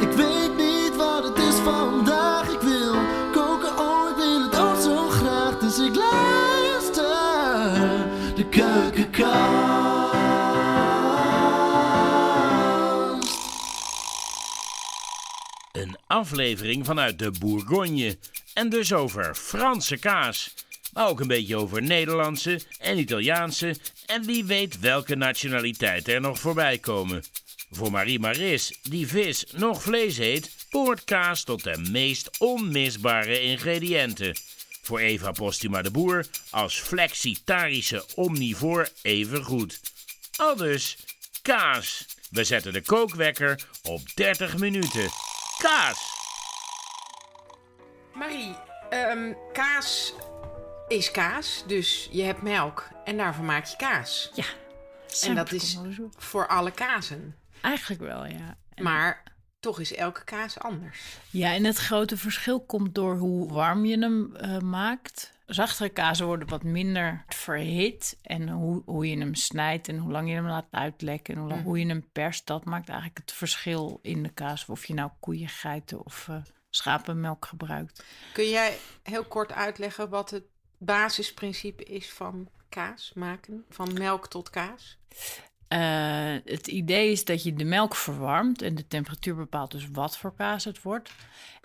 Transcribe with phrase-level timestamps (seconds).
[0.00, 2.52] Ik weet niet wat het is vandaag.
[2.52, 2.94] Ik wil
[3.32, 5.58] koken, oh, ik wil het ook zo graag.
[5.58, 7.04] Dus ik luister
[8.34, 10.18] de keukenkast.
[15.72, 18.18] Een aflevering vanuit de Bourgogne.
[18.54, 20.54] En dus over Franse kaas.
[20.92, 23.76] Maar ook een beetje over Nederlandse en Italiaanse.
[24.06, 27.22] En wie weet welke nationaliteiten er nog voorbij komen.
[27.70, 34.36] Voor Marie Maris, die vis nog vlees eet, behoort kaas tot de meest onmisbare ingrediënten.
[34.82, 39.80] Voor Eva Postuma de Boer als flexitarische omnivoor even goed.
[40.36, 40.96] Aldus
[41.42, 42.06] kaas.
[42.30, 45.08] We zetten de kookwekker op 30 minuten.
[45.58, 45.98] Kaas.
[48.14, 48.56] Marie,
[48.90, 50.14] ehm, kaas
[50.88, 54.30] is kaas, dus je hebt melk en daarvan maak je kaas.
[54.34, 54.44] Ja.
[55.22, 55.78] En dat is
[56.16, 57.39] voor alle kazen.
[57.62, 58.56] Eigenlijk wel, ja.
[58.74, 59.22] En- Maar
[59.60, 61.16] toch is elke kaas anders.
[61.30, 65.38] Ja, en het grote verschil komt door hoe warm je hem eh, maakt.
[65.46, 68.18] Zachtere kazen worden wat minder verhit.
[68.22, 71.34] En hoe, hoe je hem snijdt en hoe lang je hem laat uitlekken...
[71.34, 74.66] en hoe, lang- hoe je hem perst, dat maakt eigenlijk het verschil in de kaas.
[74.66, 76.36] Of je nou koeien, geiten of eh,
[76.70, 78.04] schapenmelk gebruikt.
[78.32, 80.44] Kun jij heel kort uitleggen wat het
[80.78, 83.64] basisprincipe is van kaas maken?
[83.70, 84.98] Van melk tot kaas?
[85.70, 90.18] Eh, het idee is dat je de melk verwarmt en de temperatuur bepaalt dus wat
[90.18, 91.12] voor kaas het wordt.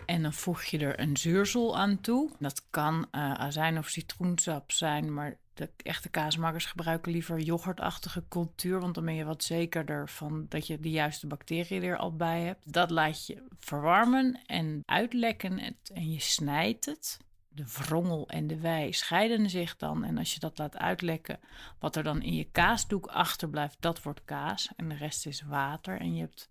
[0.06, 2.32] En dan voeg je er een zuursel aan toe.
[2.40, 8.80] Dat kan eh, azijn of citroensap zijn, maar de echte kaasmakers gebruiken liever yoghurtachtige cultuur,
[8.80, 12.42] want dan ben je wat zekerder van dat je de juiste bacteriën er al bij
[12.42, 12.74] hebt.
[12.74, 15.60] Dat laat je verwarmen en uitlekken
[15.94, 17.18] en je snijdt het.
[17.56, 20.04] De wrongel en de wei scheiden zich dan.
[20.04, 21.40] En als je dat laat uitlekken,
[21.80, 24.70] wat er dan in je kaasdoek achterblijft, dat wordt kaas.
[24.76, 26.00] En de rest is water.
[26.00, 26.50] En je hebt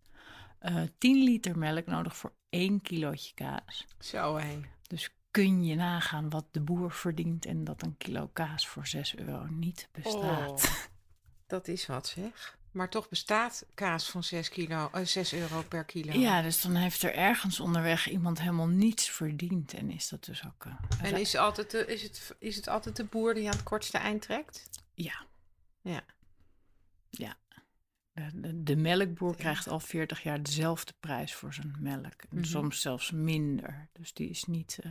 [0.59, 3.87] eh 10 liter melk nodig voor 1 kilootje kaas.
[3.99, 4.61] Zo hé.
[4.83, 9.17] Dus kun je nagaan wat de boer verdient en dat een kilo kaas voor 6
[9.17, 10.65] euro niet bestaat.
[10.65, 10.75] Oh,
[11.47, 12.59] dat is wat zeg.
[12.75, 16.13] Maar toch bestaat kaas van 6, kilo, 6 euro per kilo.
[16.19, 19.75] Ja, dus dan heeft er ergens onderweg iemand helemaal niets verdiend.
[19.75, 20.65] En is dat dus ook...
[20.65, 23.63] eh, En is, altijd de, is, het, is het altijd de boer die aan het
[23.63, 24.69] kortste eind trekt?
[24.95, 25.25] Ja,
[25.81, 26.01] Ja.
[27.11, 27.37] ja.
[28.13, 32.23] De, de, de melkboer krijgt al 40 jaar dezelfde prijs voor zijn melk.
[32.23, 32.45] En Mhm.
[32.45, 33.89] soms zelfs minder.
[33.93, 34.79] Dus die is niet...
[34.83, 34.91] eh,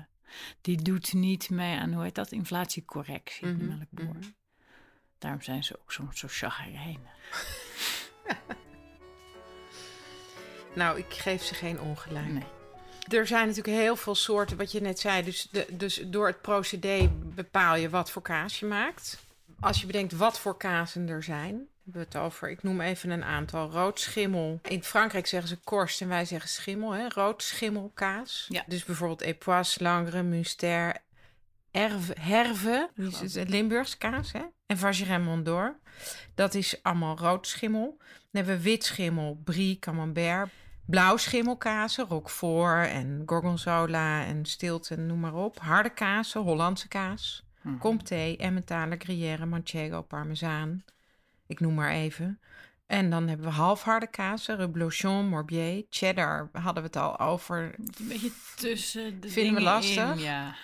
[0.61, 4.15] die doet niet mee aan, hoe heet dat, inflatiecorrectie, de Mhm, melkboer.
[4.15, 4.29] mhm.
[5.17, 7.11] Daarom zijn ze ook soms zo chagrijnig.
[10.73, 12.27] Nou, ik geef ze geen ongelijk.
[12.27, 12.43] Nee.
[13.19, 15.23] Er zijn natuurlijk heel veel soorten, wat je net zei.
[15.23, 19.19] Dus, de, dus door het procedé bepaal je wat voor kaas je maakt.
[19.59, 22.49] Als je bedenkt wat voor kazen er zijn, hebben we het over.
[22.49, 23.69] Ik noem even een aantal.
[23.69, 24.59] Rood schimmel.
[24.63, 26.91] In Frankrijk zeggen ze korst en wij zeggen schimmel.
[26.91, 27.07] Hè?
[27.07, 28.45] Rood schimmelkaas.
[28.49, 28.63] Ja.
[28.67, 30.95] Dus bijvoorbeeld Epoisse, Langre, Munster,
[31.73, 32.89] Herve, Herve
[33.47, 34.31] Limburgs kaas.
[34.31, 34.41] Hè?
[34.65, 35.79] En Vacherin Mondor.
[36.35, 37.95] Dat is allemaal rood schimmel.
[37.97, 40.49] Dan hebben we wit schimmel, Brie, Camembert.
[40.85, 45.59] Blauw schimmelkazen, Roquefort en Gorgonzola en Stilton, noem maar op.
[45.59, 47.43] Harde kazen, Hollandse kaas.
[47.61, 47.77] Mhm.
[47.77, 50.83] Comté, Emmentaler, Gruyère, Manchego, Parmezaan.
[51.47, 52.39] Ik noem maar even.
[52.85, 56.49] En dan hebben we halfharde kazen, Reblochon, Morbier, Cheddar.
[56.51, 57.75] Hadden we het al over.
[57.77, 60.15] Een beetje tussen de Vinden we lastig?
[60.15, 60.55] in, ja.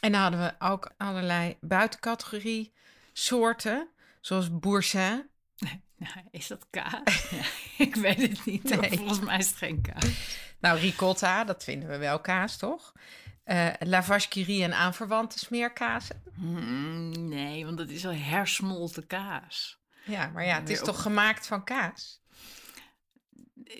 [0.00, 2.72] En dan hadden we ook allerlei buitencategorie
[3.12, 3.88] soorten,
[4.20, 5.28] zoals Boursin.
[5.96, 7.28] Nou, is dat kaas?
[7.30, 8.80] Ja, ik weet het niet.
[8.80, 8.96] Nee.
[8.98, 10.04] Volgens mij is het geen kaas.
[10.60, 12.92] Nou, ricotta, dat vinden we wel kaas, toch?
[13.78, 16.22] La Vache qui rit en aanverwante smeerkazen.
[16.34, 19.78] Mm, nee, want dat is al hersmolten kaas.
[20.04, 22.20] Ja, maar ja, het is op- toch gemaakt van kaas?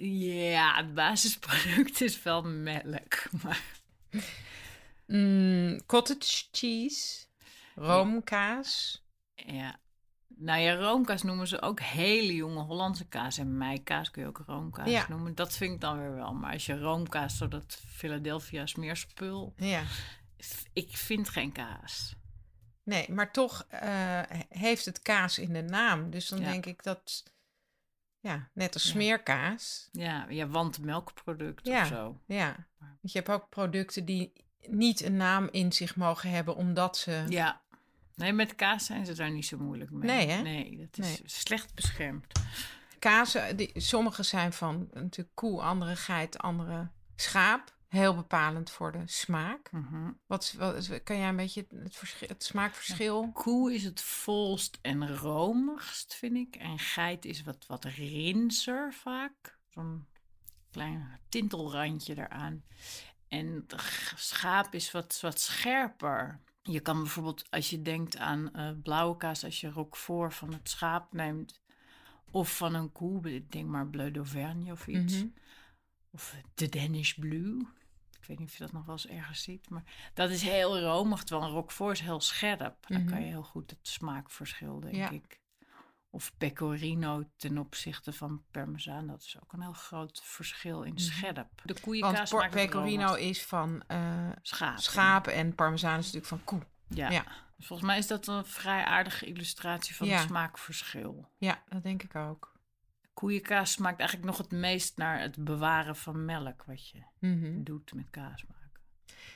[0.00, 3.22] Ja, het basisproduct is wel melk.
[3.42, 3.60] Maar
[5.12, 7.26] Mm, cottage cheese,
[7.74, 9.02] roomkaas.
[9.34, 9.80] ja.
[10.41, 13.38] Nou ja, roomkaas noemen ze ook hele jonge Hollandse kaas.
[13.38, 15.06] En meikaas kun je ook roomkaas Ja.
[15.08, 15.34] noemen.
[15.34, 16.32] Dat vind ik dan weer wel.
[16.32, 19.52] Maar als je roomkaas, zo dat Philadelphia smeerspul...
[19.56, 19.82] Ja,
[20.72, 22.14] Ik vind geen kaas.
[22.82, 26.10] nee, maar toch eh, heeft het kaas in de naam.
[26.10, 26.50] Dus dan Ja.
[26.50, 27.22] denk ik dat,
[28.20, 29.88] ja, net als smeerkaas.
[29.93, 31.81] Ja, ja want melkproduct Ja.
[31.82, 32.20] of zo.
[32.26, 34.32] Ja, want je hebt ook producten die
[34.70, 37.25] niet een naam in zich mogen hebben, omdat ze...
[37.29, 37.61] Ja.
[38.15, 40.11] Nee, met kaas zijn ze daar niet zo moeilijk mee.
[40.11, 40.43] Nee, hè?
[40.43, 41.20] Nee, dat is Nee.
[41.25, 42.41] slecht beschermd.
[42.99, 47.76] Kazen, die, sommige zijn van natuurlijk koe, andere geit, andere schaap.
[47.88, 49.73] Heel bepalend voor de smaak.
[49.73, 50.11] Mhm.
[50.26, 53.31] Wat, wat kan jij een beetje het, verschil, het smaakverschil?
[53.32, 56.56] Koe is het volst en romigst, vind ik.
[56.56, 59.59] En geit is wat, wat rinser vaak.
[59.69, 60.06] Zo'n
[60.70, 62.62] klein tintelrandje eraan.
[63.28, 63.66] En
[64.16, 66.40] schaap is wat, wat scherper.
[66.62, 70.69] Je kan bijvoorbeeld, als je denkt aan eh, blauwe kaas, als je roquefort van het
[70.70, 71.60] schaap neemt,
[72.30, 75.26] of van een koe, ik denk maar Bleu d'Auvergne of iets, Mhm.
[76.10, 77.66] of de Danish Blue.
[78.20, 80.81] Ik weet niet of je dat nog wel eens ergens ziet, maar dat is heel
[80.81, 82.86] romig, terwijl een roquefort is heel scherp.
[82.88, 83.10] Dan Mhm.
[83.10, 85.10] kan je heel goed het smaakverschil, denk Ja.
[85.10, 85.40] ik.
[86.10, 91.34] Of pecorino ten opzichte van parmezaan, dat is ook een heel groot verschil in scherp.
[91.37, 94.78] De Want koeienkaas het pecorino is van eh Schaap.
[94.78, 96.60] schapen en parmezaan is natuurlijk van koe.
[96.88, 97.10] Ja.
[97.10, 97.25] Ja.
[97.56, 100.19] Dus volgens mij is dat een vrij aardige illustratie van Ja.
[100.19, 101.28] het smaakverschil.
[101.38, 102.56] Ja, dat denk ik ook.
[103.14, 107.62] Koeienkaas smaakt eigenlijk nog het meest naar het bewaren van melk, wat je Mhm.
[107.62, 108.44] doet met kaas.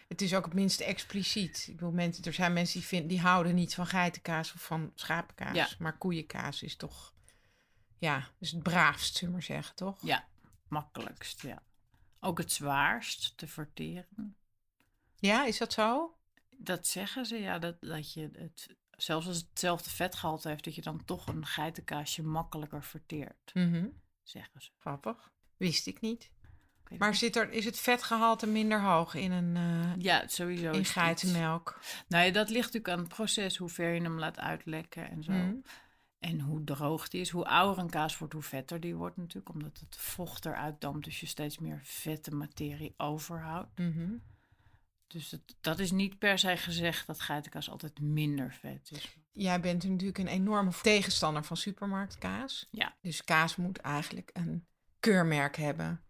[0.09, 1.65] Het is ook het minste expliciet.
[1.69, 4.93] Ik bedoel, mensen, er zijn mensen die, vinden, die houden niet van geitenkaas of van
[4.95, 5.55] schapenkaas.
[5.55, 5.69] Ja.
[5.79, 7.15] Maar koeienkaas is toch,
[7.99, 9.99] ja, is het braafst, zullen we maar zeggen, toch?
[10.03, 10.29] Ja,
[10.69, 11.63] makkelijkst, ja.
[12.21, 14.37] Ook het zwaarst te verteren.
[15.17, 16.17] Ja, is dat zo?
[16.59, 20.75] Dat zeggen ze, ja, dat, dat je het, zelfs als het hetzelfde vetgehalte heeft, dat
[20.75, 23.87] je dan toch een geitenkaasje makkelijker verteert, Mhm.
[24.23, 24.71] zeggen ze.
[24.79, 25.31] Grappig.
[25.57, 26.31] Wist ik niet.
[26.99, 30.71] Maar zit er, is het vetgehalte minder hoog in een eh, ja, sowieso.
[30.71, 31.81] in geitenmelk?
[32.09, 35.23] Nou ja, dat ligt natuurlijk aan het proces, hoe ver je hem laat uitlekken en
[35.23, 35.33] zo.
[35.33, 35.55] Mhm.
[36.19, 37.31] En hoe droog die is.
[37.31, 39.49] Hoe ouder een kaas wordt, hoe vetter die wordt natuurlijk.
[39.49, 43.79] Omdat het vocht eruit dampt, dus je steeds meer vette materie overhoudt.
[43.79, 44.13] Mhm.
[45.07, 49.17] Dus het, dat is niet per se gezegd dat geitenkaas altijd minder vet is.
[49.33, 52.69] Jij bent natuurlijk een enorme tegenstander van supermarktkaas.
[52.71, 52.97] Ja.
[53.01, 54.67] Dus kaas moet eigenlijk een
[55.01, 56.03] keurmerk hebben.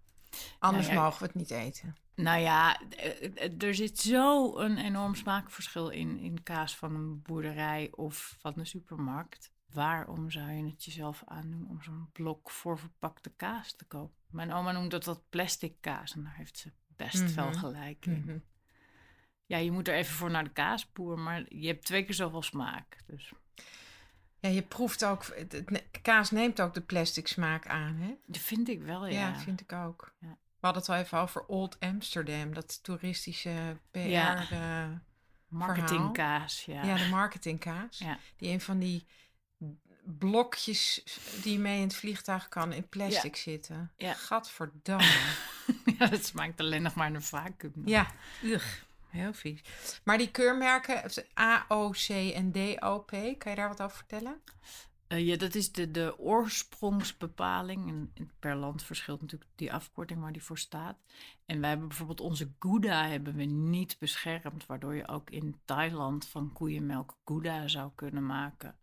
[0.58, 1.96] Anders Nou ja, mogen we het niet eten.
[2.14, 7.88] Nou ja, eh, er zit zo een enorm smaakverschil in, in kaas van een boerderij
[7.92, 9.52] of van de supermarkt.
[9.72, 14.16] Waarom zou je het jezelf aandoen om zo'n blok voorverpakte kaas te kopen?
[14.30, 17.34] Mijn oma noemt dat dat plastic kaas en daar heeft ze best Mhm.
[17.34, 18.22] wel gelijk in.
[18.26, 18.38] Mhm.
[19.46, 22.42] Ja, je moet er even voor naar de kaasboer, maar je hebt twee keer zoveel
[22.42, 22.96] smaak.
[23.06, 23.32] Dus
[24.42, 28.14] Ja, je proeft ook, het, kaas neemt ook de plastic smaak aan, hè?
[28.26, 29.28] dat vind ik wel, ja.
[29.28, 30.12] Ja, vind ik ook.
[30.20, 30.28] Ja.
[30.28, 33.98] We hadden het al even over Old Amsterdam, dat toeristische PR.
[33.98, 34.50] Ja.
[34.50, 34.90] eh,
[35.48, 36.82] Marketingkaas, ja.
[36.84, 36.96] ja.
[36.96, 37.98] de marketingkaas.
[37.98, 38.18] Ja.
[38.36, 39.06] Die een van die
[40.04, 41.02] blokjes
[41.42, 43.92] die je mee in het vliegtuig kan in plastic zitten.
[43.96, 44.14] Ja.
[44.14, 45.10] Gadverdamme.
[45.98, 47.72] Ja, dat smaakt alleen nog maar naar vacuüm.
[47.84, 48.10] ja,
[48.42, 48.66] ugh.
[49.12, 49.60] Heel vies.
[50.04, 51.10] Maar die keurmerken,
[51.40, 54.40] A, O, C en D, O, P, kan je daar wat over vertellen?
[55.06, 57.88] Eh, ja, dat is de, de oorsprongsbepaling.
[57.88, 60.96] En per land verschilt natuurlijk die afkorting waar die voor staat.
[61.46, 66.26] En wij hebben bijvoorbeeld onze Gouda hebben we niet beschermd, waardoor je ook in Thailand
[66.26, 68.76] van koeienmelk Gouda zou kunnen maken.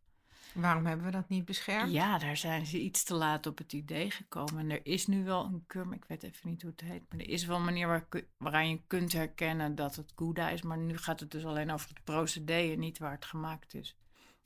[0.54, 1.92] Waarom hebben we dat niet beschermd?
[1.92, 4.58] Ja, daar zijn ze iets te laat op het idee gekomen.
[4.60, 7.20] En er is nu wel een keur, ik weet even niet hoe het heet, maar
[7.20, 8.08] er is wel een manier waar,
[8.38, 10.62] waaraan je kunt herkennen dat het Gouda is.
[10.62, 13.96] Maar nu gaat het dus alleen over het procedé en niet waar het gemaakt is.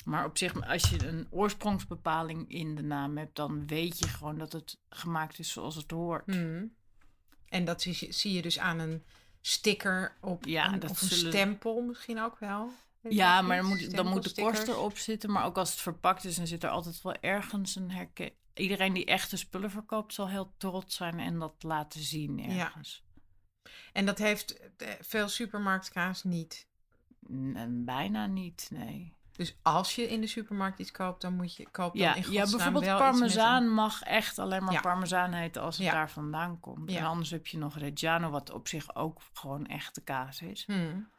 [0.05, 4.37] Maar op zich, als je een oorsprongsbepaling in de naam hebt, dan weet je gewoon
[4.37, 6.25] dat het gemaakt is zoals het hoort.
[6.25, 6.73] Hmm.
[7.49, 9.03] En dat zie, zie je dus aan een
[9.41, 12.71] sticker op Ja, een, dat of een zullen- stempel misschien ook wel.
[13.09, 14.77] Ja, maar dan moet, dan moet de kost Stempelstickers.
[14.77, 15.31] erop zitten.
[15.31, 18.31] Maar ook als het verpakt is, dan zit er altijd wel ergens een herken.
[18.53, 23.03] Iedereen die echte spullen verkoopt, zal heel trots zijn en dat laten zien ergens.
[23.93, 26.67] En dat heeft eh, veel supermarktkaas niet.
[27.31, 29.13] N- bijna niet, nee.
[29.31, 32.31] Dus als je in de supermarkt iets koopt, dan moet je koop dan Ja, in
[32.31, 34.81] ja bijvoorbeeld wel parmezaan mag echt alleen maar Ja.
[34.81, 35.91] parmezaan heten als het Ja.
[35.93, 36.87] daar vandaan komt.
[36.89, 37.05] En Ja.
[37.05, 40.65] anders heb je nog Reggiano, wat op zich ook gewoon echte kaas is.
[40.65, 41.09] Hmm.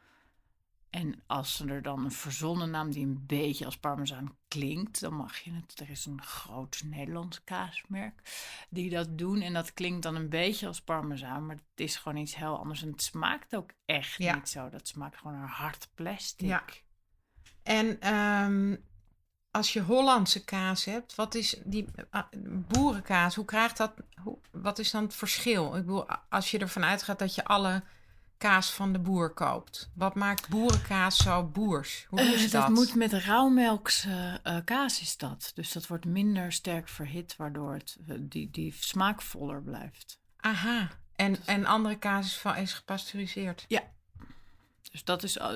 [0.89, 5.37] En als er dan een verzonnen naam die een beetje als parmezaan klinkt, dan mag
[5.37, 5.79] je het.
[5.79, 8.21] Er is een groot Nederlands kaasmerk
[8.69, 9.41] die dat doen.
[9.41, 12.81] En dat klinkt dan een beetje als parmezaan, maar het is gewoon iets heel anders.
[12.81, 14.35] En het smaakt ook echt Ja.
[14.35, 14.69] niet zo.
[14.69, 16.47] Dat smaakt gewoon naar hard plastic.
[16.47, 16.63] Ja.
[17.63, 18.75] En ehm,
[19.51, 22.23] als je Hollandse kaas hebt, wat is die ah,
[22.67, 23.35] boerenkaas?
[23.35, 23.93] Hoe krijgt dat?
[24.23, 25.65] Hoe, wat is dan het verschil?
[25.65, 27.83] Ik bedoel, als je ervan uitgaat dat je alle
[28.37, 32.05] kaas van de boer koopt, wat maakt boerenkaas zo boers?
[32.09, 32.61] Hoe Eh, is dat?
[32.61, 35.51] dat moet met rauwmelkse eh, kaas is dat.
[35.55, 40.19] Dus dat wordt minder sterk verhit, waardoor het, eh, die, die smaakvoller blijft.
[40.37, 40.89] Aha.
[41.15, 43.65] En, en andere kaas is, van, is gepasteuriseerd.
[44.91, 45.55] Dus dat is eh,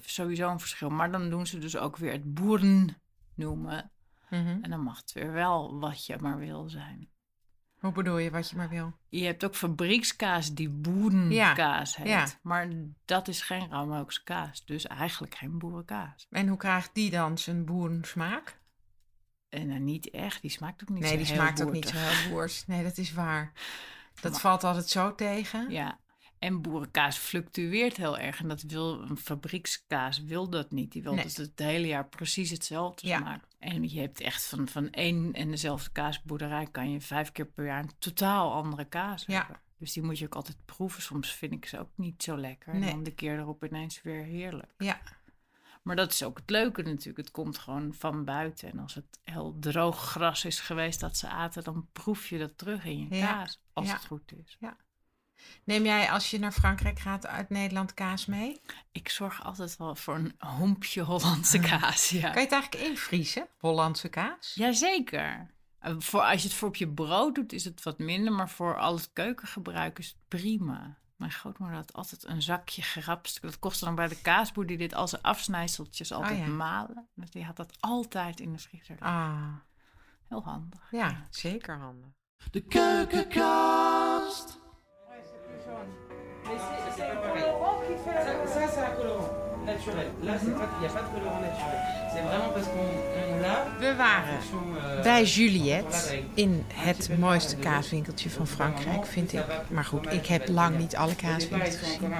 [0.00, 0.90] sowieso een verschil.
[0.90, 2.96] Maar dan doen ze dus ook weer het boeren
[3.34, 3.90] noemen.
[4.30, 4.58] Mhm.
[4.62, 7.08] En dan mag het weer wel wat je maar wil zijn.
[7.78, 8.92] Hoe bedoel je wat je maar wil?
[9.08, 12.06] Je hebt ook fabriekskaas die boerenkaas heet.
[12.06, 12.26] ja.
[12.42, 12.68] Maar
[13.04, 14.64] dat is geen rauwmelkse kaas.
[14.64, 16.26] Dus eigenlijk geen boerenkaas.
[16.30, 18.58] En hoe krijgt die dan zijn boerensmaak?
[19.48, 20.40] En dan niet echt.
[20.42, 22.66] Die smaakt ook niet Nee, zo die heel smaakt ook niet zo heel boers.
[22.66, 23.52] Nee, dat is waar.
[24.20, 25.70] Dat Maar- valt altijd zo tegen.
[25.70, 25.98] Ja.
[26.38, 28.40] En boerenkaas fluctueert heel erg.
[28.40, 30.92] En dat wil een fabriekskaas wil dat niet.
[30.92, 31.22] Die wil Nee.
[31.24, 33.18] dat het het hele jaar precies hetzelfde Ja.
[33.18, 33.56] smaakt.
[33.58, 37.64] En je hebt echt van, van één en dezelfde kaasboerderij kan je vijf keer per
[37.64, 39.38] jaar een totaal andere kaas Ja.
[39.38, 39.60] hebben.
[39.78, 41.02] Dus die moet je ook altijd proeven.
[41.02, 42.74] Soms vind ik ze ook niet zo lekker.
[42.74, 42.88] Nee.
[42.88, 44.72] En dan de keer erop ineens weer heerlijk.
[44.78, 45.00] Ja.
[45.82, 47.16] Maar dat is ook het leuke natuurlijk.
[47.16, 48.70] Het komt gewoon van buiten.
[48.70, 52.58] En als het heel droog gras is geweest dat ze aten, dan proef je dat
[52.58, 53.26] terug in je Ja.
[53.26, 53.60] kaas.
[53.72, 53.92] Als Ja.
[53.94, 54.56] het goed is.
[55.64, 58.60] Neem jij als je naar Frankrijk gaat uit Nederland kaas mee?
[58.92, 62.08] Ik zorg altijd wel voor een hoempje Hollandse kaas.
[62.08, 62.20] Ja.
[62.20, 63.46] Kan je het eigenlijk invriezen?
[63.58, 64.52] Hollandse kaas?
[64.54, 65.50] Jazeker.
[65.78, 68.32] Eh, Voor, als je het voor op je brood doet, is het wat minder.
[68.32, 70.96] Maar voor al het keukengebruik is het prima.
[71.16, 73.42] Mijn grootmoeder had altijd een zakje gerapst.
[73.42, 76.46] Dat kostte dan bij de kaasboer die dit als afsnijseltjes altijd ja.
[76.46, 77.08] malen.
[77.14, 78.96] Dus die had dat altijd in de vriezer.
[79.00, 79.52] Ah,
[80.28, 80.80] Heel handig.
[80.90, 82.10] ja, zeker handig.
[82.50, 84.58] De keukenkast.
[88.54, 89.28] Ça, c'est un colorant
[89.66, 90.06] naturel.
[90.24, 91.78] Là, c'est pas- il n'y a pas de colorant naturel.
[92.12, 93.66] C'est vraiment parce qu'on on l'a.
[93.80, 94.38] We waren
[94.76, 99.44] euh, bij Juliette in het mooiste kaaswinkeltje van Frankrijk, vind ik.
[99.68, 102.12] Maar goed, ik heb lang niet alle kaaswinkels gezien.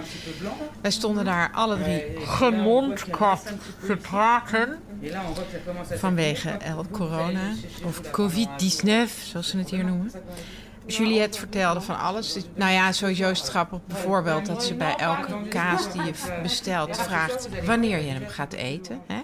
[0.80, 4.80] Wij stonden daar alle Ouais, drie peu te praten
[5.99, 7.50] vanwege el corona
[7.85, 10.11] of tout d'abord COVID-19, zoals ze het hier noemen.
[10.88, 12.37] Juliette vertelde van alles.
[12.54, 16.97] Nou ja, sowieso is het grappig bijvoorbeeld dat ze bij elke kaas die je bestelt
[16.97, 19.00] vraagt wanneer je hem gaat eten.
[19.07, 19.21] Hè?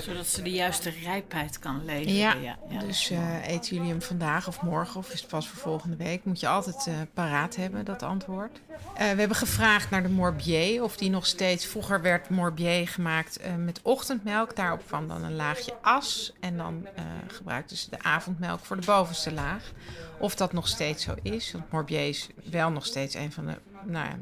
[0.00, 2.14] Zodat ze de juiste rijpheid kan leveren.
[2.14, 2.80] Ja, ja, ja.
[2.80, 6.24] dus eh, eten jullie hem vandaag of morgen of is het pas voor volgende week?
[6.24, 8.60] Moet je altijd eh, paraat hebben, dat antwoord.
[8.94, 11.66] Eh, we hebben gevraagd naar de Morbier of die nog steeds...
[11.66, 14.56] Vroeger werd Morbier gemaakt eh, met ochtendmelk.
[14.56, 16.32] Daarop kwam dan een laagje as.
[16.40, 19.72] En dan eh, gebruikten ze de avondmelk voor de bovenste laag.
[20.18, 21.52] Of dat nog steeds zo is.
[21.52, 23.54] Want Morbier is wel nog steeds een van de
[23.84, 24.18] nou ja,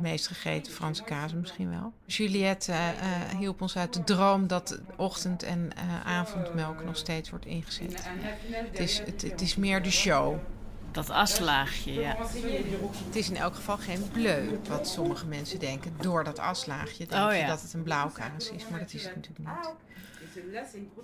[0.00, 1.92] meest gegeten Franse kazen misschien wel.
[2.06, 7.30] Juliette eh, eh, hielp ons uit de droom dat ochtend- en eh, avondmelk nog steeds
[7.30, 8.02] wordt ingezet.
[8.70, 10.36] Het is, het, het is meer de show.
[10.90, 12.16] Dat aslaagje, ja.
[13.06, 15.92] Het is in elk geval geen bleu, wat sommige mensen denken.
[16.00, 17.46] Door dat aslaagje denk Oh, je ja.
[17.46, 19.74] dat het een blauw kaas is, maar dat is het natuurlijk niet.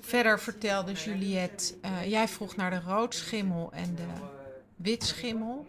[0.00, 1.74] Verder vertelde Juliette,
[2.06, 4.06] jij vroeg naar de roodschimmel en de
[4.76, 5.66] witschimmel.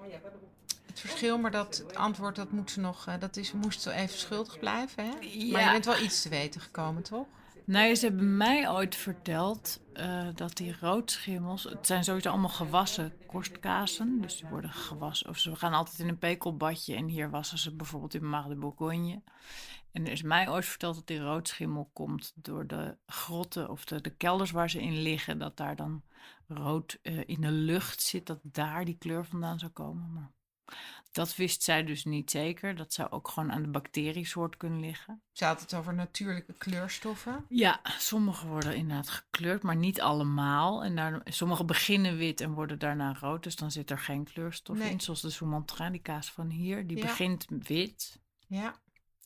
[0.95, 3.91] Het verschil, maar dat het antwoord dat moet ze nog, eh, dat is, moest ze
[3.91, 5.03] even schuldig blijven.
[5.05, 5.09] Hè?
[5.11, 5.71] Maar je Ja.
[5.71, 7.25] bent wel iets te weten gekomen, toch?
[7.65, 11.63] Nou, ja, ze hebben mij ooit verteld eh, dat die roodschimmels...
[11.63, 14.21] Het zijn sowieso allemaal gewassen korstkazen.
[14.21, 15.29] Dus die worden gewassen.
[15.29, 16.95] Of ze gaan altijd in een pekelbadje.
[16.95, 19.21] En hier wassen ze bijvoorbeeld in Mar de Bourgogne.
[19.91, 24.01] En er is mij ooit verteld dat die roodschimmel komt door de grotten of de,
[24.01, 25.37] de kelders waar ze in liggen.
[25.37, 26.03] Dat daar dan
[26.47, 28.25] rood eh, in de lucht zit.
[28.25, 30.13] Dat daar die kleur vandaan zou komen.
[30.13, 30.31] Maar
[31.11, 32.75] dat wist zij dus niet zeker.
[32.75, 35.21] Dat zou ook gewoon aan de bacteriesoort kunnen liggen.
[35.31, 37.45] Ze had het over natuurlijke kleurstoffen.
[37.49, 40.83] Ja, sommige worden inderdaad gekleurd, maar niet allemaal.
[40.83, 43.43] En daar, sommige beginnen wit en worden daarna rood.
[43.43, 44.89] Dus dan zit er geen kleurstof Nee.
[44.91, 44.99] in.
[44.99, 46.87] Zoals de Soumantrin, die kaas van hier.
[46.87, 47.03] Die Ja.
[47.05, 48.75] begint wit Ja,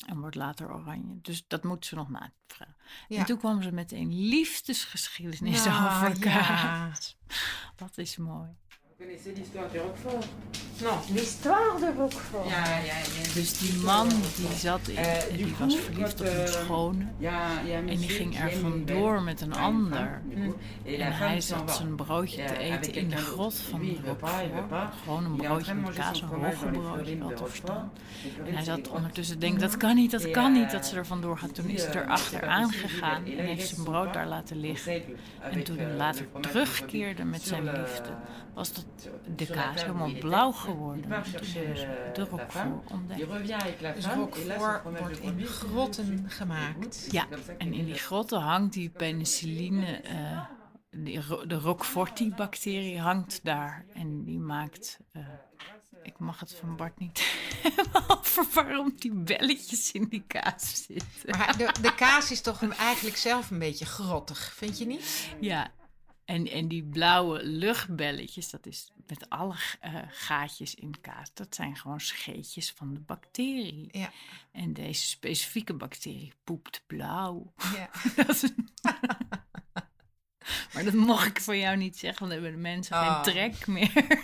[0.07, 1.21] en wordt later oranje.
[1.21, 2.75] Dus dat moet ze nog navragen.
[3.07, 3.19] ja.
[3.19, 6.41] En toen kwam ze met een liefdesgeschiedenis Nou, over ja.
[6.41, 7.17] kaas.
[7.75, 8.49] Dat is mooi.
[8.99, 10.19] Vous connaissez l'histoire du Roquefort
[10.83, 12.43] Non, l'histoire de Roquefort.
[12.45, 14.57] Il y a- il y a- il y a une Dus die man euh, die
[14.57, 17.05] zat in, Eh, en die coup, was verliefd op een euh, schone.
[17.69, 20.21] En die ging er vandoor met een ander.
[20.85, 24.93] En hij zat zijn broodje te Ja, eten in de grot van de Roquefort.
[25.03, 27.91] Gewoon een broodje de met kaas, een roggebroodje de er staan.
[28.37, 30.85] Les En hij zat ondertussen te denken, dat kan niet, dat kan niet euh, dat
[30.85, 31.55] ze er vandoor gaat.
[31.55, 32.47] Toen is ze euh, possible.
[32.47, 35.01] aangegaan Et en heeft zijn brood daar laten liggen.
[35.41, 38.09] En toen euh, hij later de terugkeerde met zijn liefde,
[38.53, 38.85] was dat
[39.35, 41.09] de kaas table helemaal blauw Il geworden.
[42.13, 42.23] de.
[42.23, 43.19] Roquefort ontdekt.
[43.95, 47.07] Dus son Roquefort fromage wordt de in grotten gemaakt.
[47.11, 47.27] Ja,
[47.57, 50.41] en in die grotten hangt die penicilline, eh,
[50.91, 53.85] die, ro- de Roqueforti-bacterie hangt daar.
[53.93, 55.21] En die maakt, eh,
[56.03, 57.37] ik mag het van Bart niet
[58.07, 61.37] over waarom die belletjes in die kaas zitten.
[61.37, 65.29] Maar de, de kaas is toch eigenlijk zelf een beetje grottig, vind je niet?
[65.39, 65.71] Ja,
[66.29, 71.75] en, en die blauwe luchtbelletjes, dat is met alle eh, gaatjes in kaas, dat zijn
[71.75, 73.87] gewoon scheetjes van de bacterie.
[73.91, 74.11] Ja.
[74.51, 77.53] En deze specifieke bacterie poept blauw.
[77.75, 77.89] Ja.
[78.15, 78.51] Dat is-
[80.73, 83.13] maar dat mocht ik van jou niet zeggen, want dan hebben de mensen Oh.
[83.23, 84.23] geen trek meer.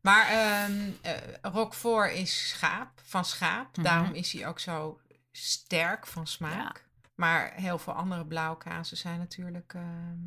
[0.00, 3.76] Maar eh, Roquefort is schaap, van schaap.
[3.76, 3.82] Mhm.
[3.86, 5.00] Daarom is hij ook zo
[5.32, 6.83] sterk van smaak.
[7.14, 10.18] Maar heel veel andere blauwkazen zijn natuurlijk ehm,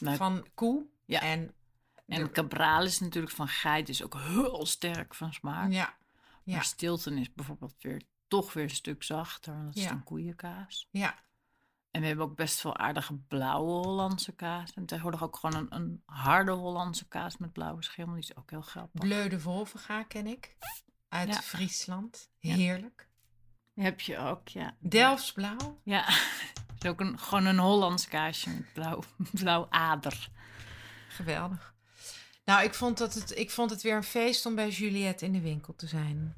[0.00, 0.86] Nou, van koe.
[1.04, 1.20] Ja.
[1.20, 1.54] En
[2.06, 5.70] En cabrales natuurlijk van geit is ook heel sterk van smaak.
[5.72, 5.96] Ja,
[6.44, 6.54] ja.
[6.54, 9.52] Maar Stilton is bijvoorbeeld weer toch weer een stuk zachter.
[9.52, 9.88] want Dat is Ja.
[9.88, 10.88] dan koeienkaas.
[10.90, 11.18] ja.
[11.90, 14.72] En we hebben ook best veel aardige blauwe Hollandse kaas.
[14.72, 18.14] En tegenwoordig ook gewoon een, een harde Hollandse kaas met blauwe schimmel.
[18.14, 19.00] Die is ook heel grappig.
[19.00, 20.56] Bleu de Wolvenga ken ik.
[21.08, 21.34] Uit Ja.
[21.40, 22.30] Friesland.
[22.38, 23.08] Heerlijk.
[23.74, 24.76] Heb je ook, ja.
[24.78, 25.80] Delfts blauw.
[25.84, 26.08] Ja,
[26.80, 29.02] is ook een, gewoon een Hollands kaasje met blauw,
[29.40, 30.28] blauw ader.
[31.08, 31.74] Geweldig.
[32.44, 35.32] Nou, ik vond, dat het, ik vond het weer een feest om bij Juliette in
[35.32, 36.36] de winkel te zijn.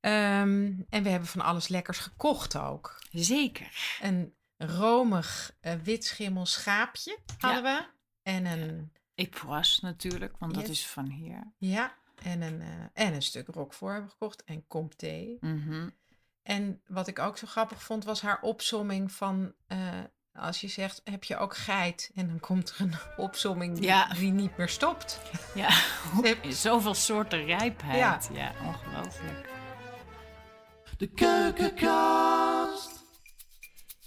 [0.00, 2.98] Ehm, en we hebben van alles lekkers gekocht ook.
[3.10, 3.98] Zeker.
[4.00, 7.86] Een romig eh, wit schimmel schaapje hadden we.
[8.22, 11.52] En een, Epoisse natuurlijk, want dat is van hier.
[11.58, 14.44] ja, en een, eh, en een stuk roquefort hebben we gekocht.
[14.44, 15.36] En comté.
[15.40, 15.88] Mhm.
[16.42, 19.52] En wat ik ook zo grappig vond, was haar opsomming van...
[19.66, 19.78] eh,
[20.34, 22.10] als je zegt, heb je ook geit?
[22.14, 22.94] En dan komt er een
[23.26, 24.08] opsomming die, Ja.
[24.14, 25.20] die niet meer stopt.
[25.54, 25.68] Ja,
[26.22, 28.30] Heb- zoveel soorten rijpheid.
[28.32, 29.50] Ja, ongelooflijk.
[30.96, 32.90] De keukenkast.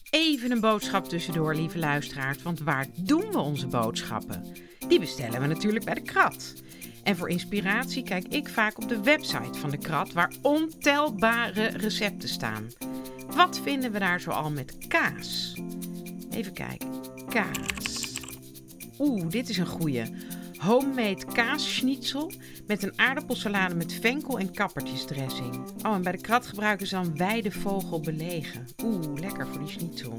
[0.10, 2.42] Even een boodschap tussendoor, lieve luisteraars.
[2.44, 4.56] Want waar doen we onze boodschappen?
[4.88, 6.54] Die bestellen we natuurlijk bij de Krat.
[7.06, 12.30] En voor inspiratie kijk ik vaak op de website van de Krat, waar ontelbare recepten
[12.30, 12.68] staan.
[13.36, 15.54] Wat vinden we daar zoal met kaas?
[16.32, 16.90] Even kijken.
[17.30, 18.14] Kaas.
[19.00, 20.04] Oeh, dit is een goeie.
[20.58, 22.32] Homemade kaasschnitzel
[22.68, 25.56] met een aardappelsalade met venkel en kappertjesdressing.
[25.86, 28.68] Oh, en bij de krat gebruiken ze dan weidevogel belegen.
[28.84, 30.18] Oeh, lekker voor die schnitzel.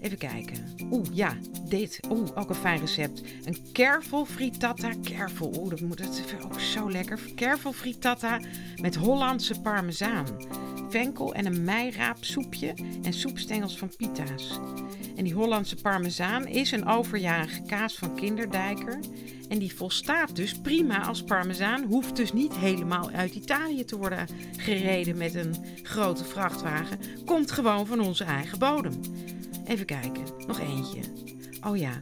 [0.00, 0.56] Even kijken.
[0.90, 1.36] Oeh, ja,
[1.68, 2.00] dit.
[2.10, 3.22] Oeh, ook een fijn recept.
[3.44, 4.92] Een kervel frittata.
[5.02, 7.18] Kervel, oeh, dat, moet, dat is ook zo lekker.
[7.34, 8.40] Kervel frittata
[8.80, 10.26] met Hollandse parmezaan.
[10.88, 14.60] Venkel en een meiraap soepje en soepstengels van pita's.
[15.16, 18.98] En die Hollandse parmezaan is een overjarige kaas van kinderdijker.
[19.48, 21.84] En die volstaat dus prima als parmezaan.
[21.84, 24.26] Hoeft dus niet helemaal uit Italië te worden
[24.56, 26.98] gereden met een grote vrachtwagen.
[27.24, 29.00] Komt gewoon van onze eigen bodem.
[29.66, 31.00] Even kijken, nog eentje.
[31.66, 31.98] Oh ja,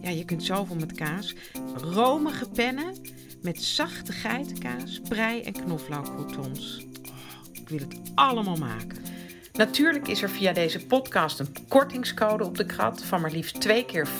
[0.00, 1.34] ja je kunt zoveel met kaas.
[1.76, 2.94] Romige pennen
[3.42, 6.86] met zachte geitenkaas, prei en knoflookcroutons.
[7.08, 7.16] Oh,
[7.52, 8.98] ik wil het allemaal maken.
[9.52, 13.84] Natuurlijk is er via deze podcast een kortingscode op de krat van maar liefst twee
[13.84, 14.10] keer 15%.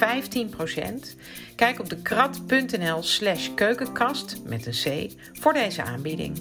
[1.57, 6.37] Kijk op de krat.nl slash keukenkast met een C voor deze aanbieding.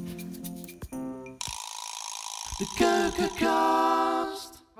[2.57, 4.10] De keukenkast.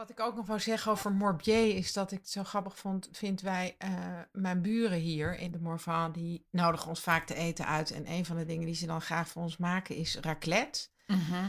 [0.02, 3.10] Wat ik ook nog wou zeggen over Morbier is dat ik het zo grappig vond,
[3.12, 3.90] vind wij, eh,
[4.32, 7.92] mijn buren hier in de Morvan, die nodigen ons vaak te eten uit.
[7.92, 10.88] En een van de dingen die ze dan graag voor ons maken is raclette.
[11.08, 11.46] Mhm.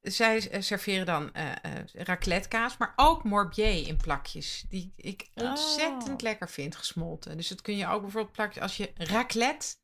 [0.00, 1.52] Zij eh, serveren dan eh
[1.92, 4.64] raclettekaas, maar ook Morbier in plakjes.
[4.68, 6.20] Die ik ontzettend Oh.
[6.22, 7.36] lekker vind, gesmolten.
[7.36, 9.76] Dus dat kun je ook bijvoorbeeld plakjes als je raclette...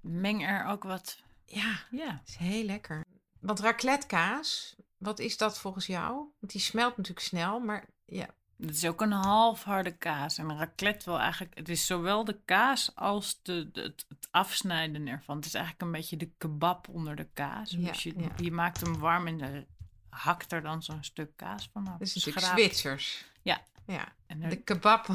[0.00, 1.18] Meng er ook wat.
[1.46, 2.22] Ja, Ja.
[2.26, 3.04] is heel lekker.
[3.40, 6.12] Want raclettekaas, wat is dat volgens jou?
[6.40, 8.28] Want die smelt natuurlijk snel, maar ja,
[8.60, 10.38] Het is ook een half harde kaas.
[10.38, 11.54] En een raclette wel eigenlijk...
[11.58, 15.36] Het is zowel de kaas als de, de- het, het afsnijden ervan.
[15.36, 17.70] Het is eigenlijk een beetje de kebab onder de kaas.
[17.70, 18.28] Ja, dus je, ja.
[18.36, 19.66] je maakt hem warm en er
[20.08, 21.98] hakt er dan zo'n stuk kaas vanaf.
[21.98, 22.60] dat is natuurlijk Schraapt.
[22.60, 23.24] Zwitsers.
[23.42, 23.60] Ja.
[23.86, 25.06] Ja, En er- de kebab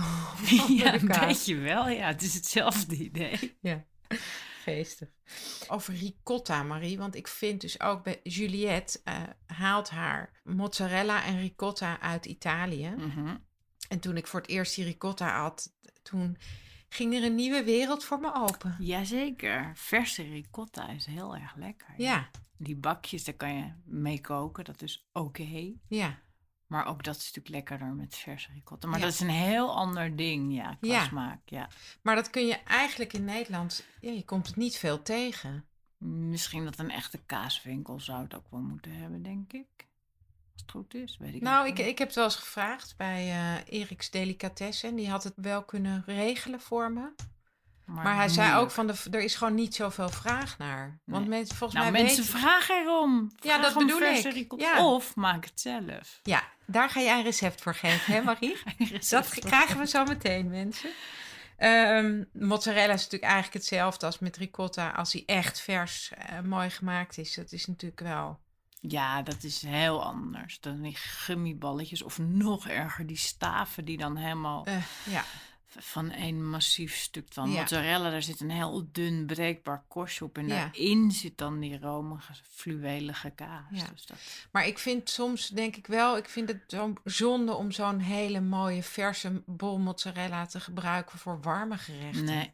[0.68, 1.90] ja, de een beetje wel.
[1.90, 3.58] Ja, het is hetzelfde idee.
[3.62, 3.84] Ja,
[4.74, 5.10] geestig.
[5.68, 6.98] Over ricotta, Marie.
[6.98, 12.90] Want ik vind dus ook bij Juliette eh, haalt haar mozzarella en ricotta uit Italië.
[12.90, 13.36] Mhm.
[13.90, 16.38] En toen ik voor het eerst die ricotta had, toen
[16.90, 18.76] ging er een nieuwe wereld voor me open.
[18.80, 19.72] Jazeker.
[19.76, 21.94] Verse ricotta is heel erg lekker.
[21.98, 24.64] Ja, Die bakjes, daar kan je mee koken.
[24.64, 25.74] Dat is oké.
[25.88, 26.20] ja.
[26.68, 28.88] Maar ook dat is natuurlijk lekkerder met verse ricotta.
[28.88, 29.06] Maar Ja.
[29.06, 31.04] dat is een heel ander ding, ja, qua Ja.
[31.06, 31.40] smaak.
[31.46, 31.70] Ja.
[32.02, 35.66] Maar dat kun je eigenlijk in Nederland, ja, je komt het niet veel tegen.
[35.98, 39.68] Misschien dat een echte kaaswinkel zou het ook wel moeten hebben, denk ik.
[40.54, 41.80] Als het goed is, weet ik Nou, niet.
[41.80, 44.96] ik, ik heb het wel eens gevraagd bij eh Erik's Delicatessen.
[44.96, 47.14] Die had het wel kunnen regelen voor me.
[47.88, 51.00] Maar hij zei ook van, de, er is gewoon niet zoveel vraag naar.
[51.04, 51.38] Want Nee.
[51.38, 53.32] mensen, volgens Nou, mij mensen weten- vragen erom.
[53.40, 54.54] Ja, dat om bedoel ik.
[54.58, 54.86] Ja.
[54.86, 56.20] Of maak het zelf.
[56.24, 58.58] Ja, daar ga jij een recept voor geven, hè Marie?
[59.10, 60.90] Dat krijgen we zo meteen, mensen.
[61.58, 64.90] Ehm, mozzarella is natuurlijk eigenlijk hetzelfde als met ricotta.
[64.90, 67.36] Als die echt vers eh, mooi gemaakt is.
[67.36, 68.40] Dat is natuurlijk wel...
[68.80, 72.02] Ja, dat is heel anders dan die gummiballetjes.
[72.04, 75.24] Of nog erger, die staven die dan helemaal eh, ja,
[75.80, 77.60] van één massief stuk van Ja.
[77.62, 78.10] mozzarella.
[78.10, 80.38] Daar zit een heel dun breekbaar korstje op.
[80.38, 80.56] En Ja.
[80.56, 83.66] daarin zit dan die romige, fluwelige kaas.
[83.72, 83.88] Ja.
[83.94, 84.18] Dus dat,
[84.52, 86.18] maar ik vind soms, denk ik wel...
[86.18, 91.42] Ik vind het zo zonde om zo'n hele mooie verse bol mozzarella te gebruiken voor
[91.42, 92.24] warme gerechten.
[92.26, 92.54] nee,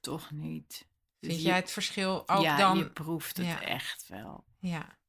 [0.00, 0.86] toch niet.
[1.20, 2.78] Vind je- jij het verschil ook ja, dan?
[2.78, 3.62] je proeft het Ja.
[3.62, 4.44] echt wel.
[4.58, 5.00] Ja,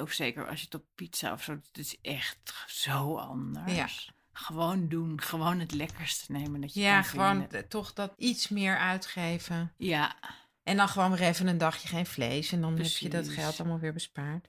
[0.00, 3.74] Of zeker als je het op pizza of zo, het is echt zo anders.
[3.74, 4.12] Ja.
[4.32, 8.78] Gewoon doen, gewoon het lekkerste nemen dat je ja kan gewoon toch dat iets meer
[8.78, 9.72] uitgeven.
[9.76, 10.16] Ja,
[10.62, 12.52] En dan gewoon weer even een dagje geen vlees.
[12.52, 14.48] En dan heb je dat geld allemaal weer bespaard.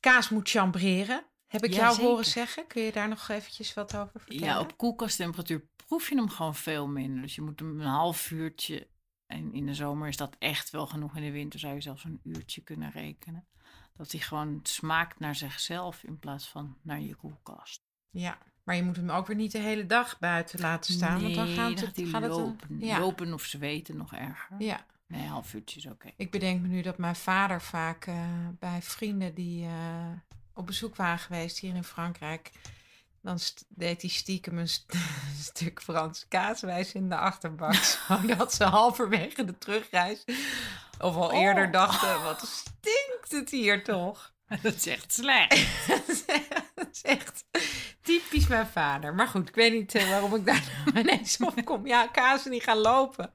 [0.00, 1.24] Kaas moet chambreren.
[1.46, 2.08] Heb ik Ja, jou zeker.
[2.08, 2.66] horen zeggen?
[2.66, 4.44] Kun je daar nog eventjes wat over vertellen?
[4.44, 7.22] ja, op koelkasttemperatuur proef je hem gewoon veel minder.
[7.22, 8.88] Dus je moet hem een half uurtje.
[9.26, 11.16] En in de zomer is dat echt wel genoeg.
[11.16, 13.46] In de winter zou je zelfs een uurtje kunnen rekenen.
[13.96, 17.82] Dat hij gewoon smaakt naar zichzelf in plaats van naar je koelkast.
[18.10, 21.22] Ja, maar je moet hem ook weer niet de hele dag buiten laten staan.
[21.22, 22.76] want dan gaat dan het, hij gaat het lopen.
[22.80, 22.98] ja.
[23.00, 24.56] lopen of zweten nog erger.
[24.58, 26.10] Ja, Nee, een half uurtje is oké.
[26.16, 28.14] ik bedenk me nu dat mijn vader vaak eh,
[28.58, 29.72] bij vrienden die eh,
[30.54, 32.50] op bezoek waren geweest hier in Frankrijk.
[33.22, 37.74] Dan deed hij stiekem een, st- een stuk Franse kaaswijs in de achterbak.
[38.08, 40.24] zodat ze halverwege de terugreis
[41.00, 41.72] of al eerder Oh.
[41.72, 44.32] dachten, wat stinkt het hier toch?
[44.62, 45.86] Dat is echt slecht.
[46.74, 47.44] dat is echt
[48.48, 49.14] mijn vader.
[49.14, 51.86] Maar goed, ik weet niet eh, waarom ik daar nou ineens op kom.
[51.86, 53.30] Ja, kazen die gaan lopen.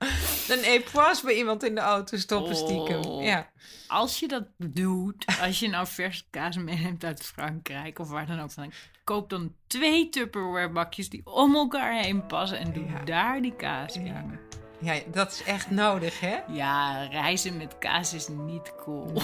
[0.49, 3.03] Een epois bij iemand in de auto stoppen stiekem.
[3.03, 3.23] Oh.
[3.23, 3.49] Ja.
[3.87, 8.39] Als je dat doet, als je nou verse kaas meeneemt uit Frankrijk of waar dan
[8.39, 8.71] ook van,
[9.03, 12.99] koop dan twee Tupperware bakjes die om elkaar heen passen en doe Ja.
[13.03, 14.39] daar die kaas in.
[14.79, 16.39] ja, dat is echt nodig, hè?
[16.47, 19.13] Ja, reizen met kaas is niet cool.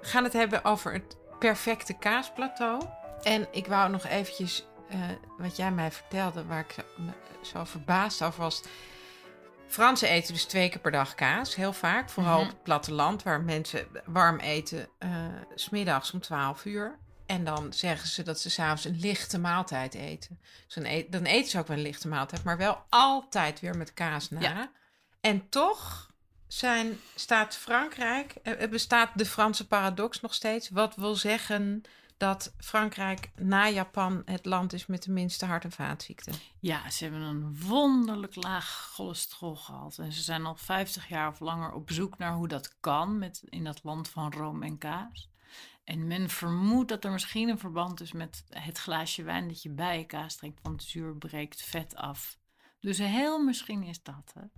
[0.00, 2.82] We gaan het hebben over het perfecte kaasplateau.
[3.22, 4.98] En ik wou nog eventjes, eh,
[5.38, 6.74] wat jij mij vertelde, waar ik
[7.42, 8.62] zo, verbaasd over was.
[9.66, 12.10] Fransen eten dus twee keer per dag kaas, heel vaak.
[12.10, 12.42] Vooral Mhm.
[12.44, 15.10] op het platteland, waar mensen warm eten, eh,
[15.54, 16.98] s smiddags om 12 uur.
[17.26, 20.38] En dan zeggen ze dat ze s'avonds een lichte maaltijd eten.
[20.66, 23.76] Dus dan, eet- dan eten ze ook wel een lichte maaltijd, maar wel altijd weer
[23.76, 24.40] met kaas na.
[24.40, 24.70] Ja.
[25.20, 26.10] En toch
[26.46, 30.68] zijn, staat Frankrijk, eh, eh, bestaat de Franse paradox nog steeds.
[30.68, 31.82] Wat wil zeggen
[32.18, 36.34] dat Frankrijk na Japan het land is met de minste hart- en vaatziekten.
[36.60, 40.02] Ja, ze hebben een wonderlijk laag cholesterolgehalte.
[40.02, 43.42] En ze zijn al 50 jaar of langer op zoek naar hoe dat kan met,
[43.44, 45.28] in dat land van room en kaas.
[45.84, 49.70] En men vermoedt dat er misschien een verband is met het glaasje wijn dat je
[49.70, 52.38] bij je kaas drinkt, want zuur breekt vet af.
[52.80, 54.52] Dus heel misschien is dat het.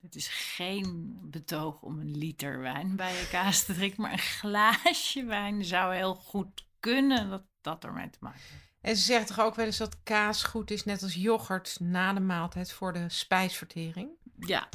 [0.00, 4.18] Het is geen betoog om een liter wijn bij je kaas te drinken, maar een
[4.18, 8.68] glaasje wijn zou heel goed kunnen dat dat ermee te maken heeft.
[8.80, 12.12] En ze zeggen toch ook wel eens dat kaas goed is, net als yoghurt na
[12.12, 14.10] de maaltijd voor de spijsvertering.
[14.38, 14.68] Ja,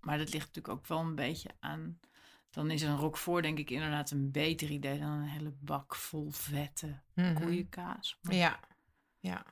[0.00, 1.98] maar dat ligt natuurlijk ook wel een beetje aan.
[2.50, 6.30] Dan is een roquefort denk ik inderdaad een beter idee dan een hele bak vol
[6.30, 7.02] vette
[7.34, 8.18] koeienkaas.
[8.22, 8.60] Maar Ja,
[9.18, 9.44] ja.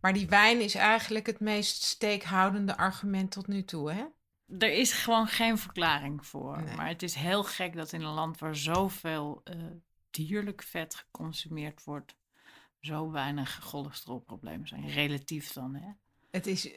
[0.00, 4.04] Maar die wijn is eigenlijk het meest steekhoudende argument tot nu toe, hè?
[4.58, 6.62] Er is gewoon geen verklaring voor.
[6.62, 6.76] Nee.
[6.76, 9.56] Maar het is heel gek dat in een land waar zoveel eh,
[10.14, 12.14] dierlijk vet geconsumeerd wordt,
[12.80, 14.88] zo weinig cholesterolproblemen zijn.
[14.88, 15.88] Relatief dan, hè?
[16.30, 16.70] Het is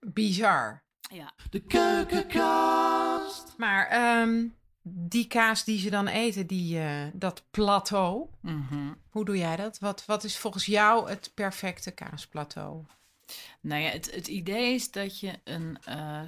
[0.00, 0.84] bizar.
[1.10, 1.32] Ja.
[1.50, 3.54] De keukenkast.
[3.56, 4.46] Maar ehm,
[4.82, 8.92] die kaas die ze dan eten, die, eh, dat plateau, Mhm.
[9.10, 9.78] hoe doe jij dat?
[9.78, 12.84] Wat, wat is volgens jou het perfecte kaasplateau?
[13.60, 16.22] Nou ja, het, het idee is dat je een, eh,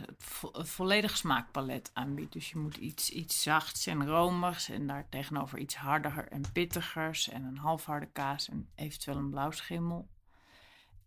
[0.53, 2.33] een volledig smaakpalet aanbiedt.
[2.33, 7.29] Dus je moet iets, iets zachts en romigs en daar tegenover iets harder en pittigers
[7.29, 10.09] en een halfharde kaas en eventueel een blauwschimmel.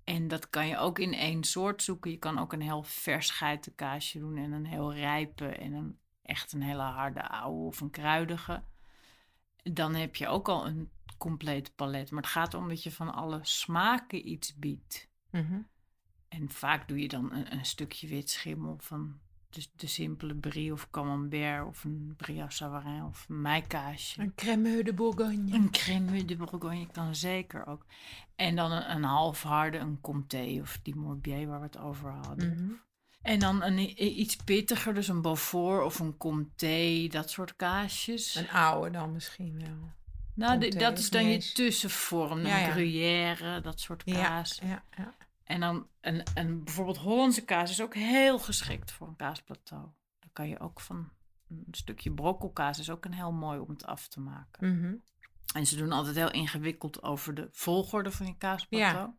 [0.03, 2.11] En dat kan je ook in één soort zoeken.
[2.11, 6.53] Je kan ook een heel vers geitenkaasje doen en een heel rijpe en een echt
[6.53, 8.63] een hele harde oude of een kruidige.
[9.63, 12.11] Dan heb je ook al een compleet palet.
[12.11, 15.09] Maar het gaat erom dat je van alle smaken iets biedt.
[15.29, 15.59] Mhm.
[16.31, 20.73] En vaak doe je dan een, een stukje wit schimmel van de, de simpele brie
[20.73, 24.21] of camembert of een brie à savarin of een meikaasje.
[24.21, 25.53] Een crème de Bourgogne.
[25.53, 27.85] Een crème de bourgogne kan zeker ook.
[28.35, 32.11] En dan een, een half harde, een comté of die morbier waar we het over
[32.11, 32.49] hadden.
[32.49, 32.71] Mhm.
[33.21, 38.35] En dan een iets pittiger, dus een beaufort of een comté, dat soort kaasjes.
[38.35, 39.91] Een oude dan misschien wel.
[40.33, 42.71] nou, comté dat is dan je tussenvorm, een Ja, ja.
[42.71, 44.59] gruyère, dat soort Ja, kaas.
[44.63, 45.13] ja, ja.
[45.51, 49.81] En dan een, een bijvoorbeeld Hollandse kaas is ook heel geschikt voor een kaasplateau.
[50.19, 51.09] Dan kan je ook van
[51.49, 54.77] een stukje brokkelkaas is ook een heel mooi om het af te maken.
[54.77, 54.95] Mhm.
[55.53, 59.09] En ze doen altijd heel ingewikkeld over de volgorde van je kaasplateau.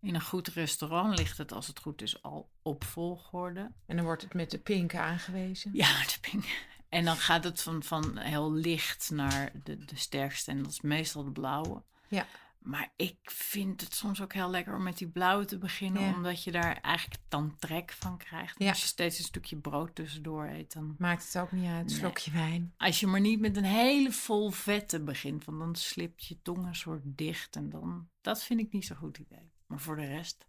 [0.00, 3.72] In een goed restaurant ligt het, als het goed is, al op volgorde.
[3.86, 5.70] En dan wordt het met de pink aangewezen.
[5.74, 6.44] Ja, de ping.
[6.88, 10.50] En dan gaat het van, van heel licht naar de, de sterkste.
[10.50, 11.82] En dat is meestal de blauwe.
[12.08, 12.26] Ja.
[12.62, 16.14] Maar ik vind het soms ook heel lekker om met die blauwe te beginnen, Ja.
[16.14, 18.58] omdat je daar eigenlijk dan trek van krijgt.
[18.58, 18.68] Ja.
[18.68, 20.94] Als je steeds een stukje brood tussendoor eet, dan...
[20.98, 21.86] Maakt het ook niet uit.
[21.86, 21.96] Nee.
[21.96, 22.74] Slokje wijn.
[22.76, 26.66] Als je maar niet met een hele vol vette begint, want dan slipt je tong
[26.66, 28.08] een soort dicht en dan...
[28.20, 29.50] Dat vind ik niet zo'n goed idee.
[29.66, 30.46] Maar voor de rest,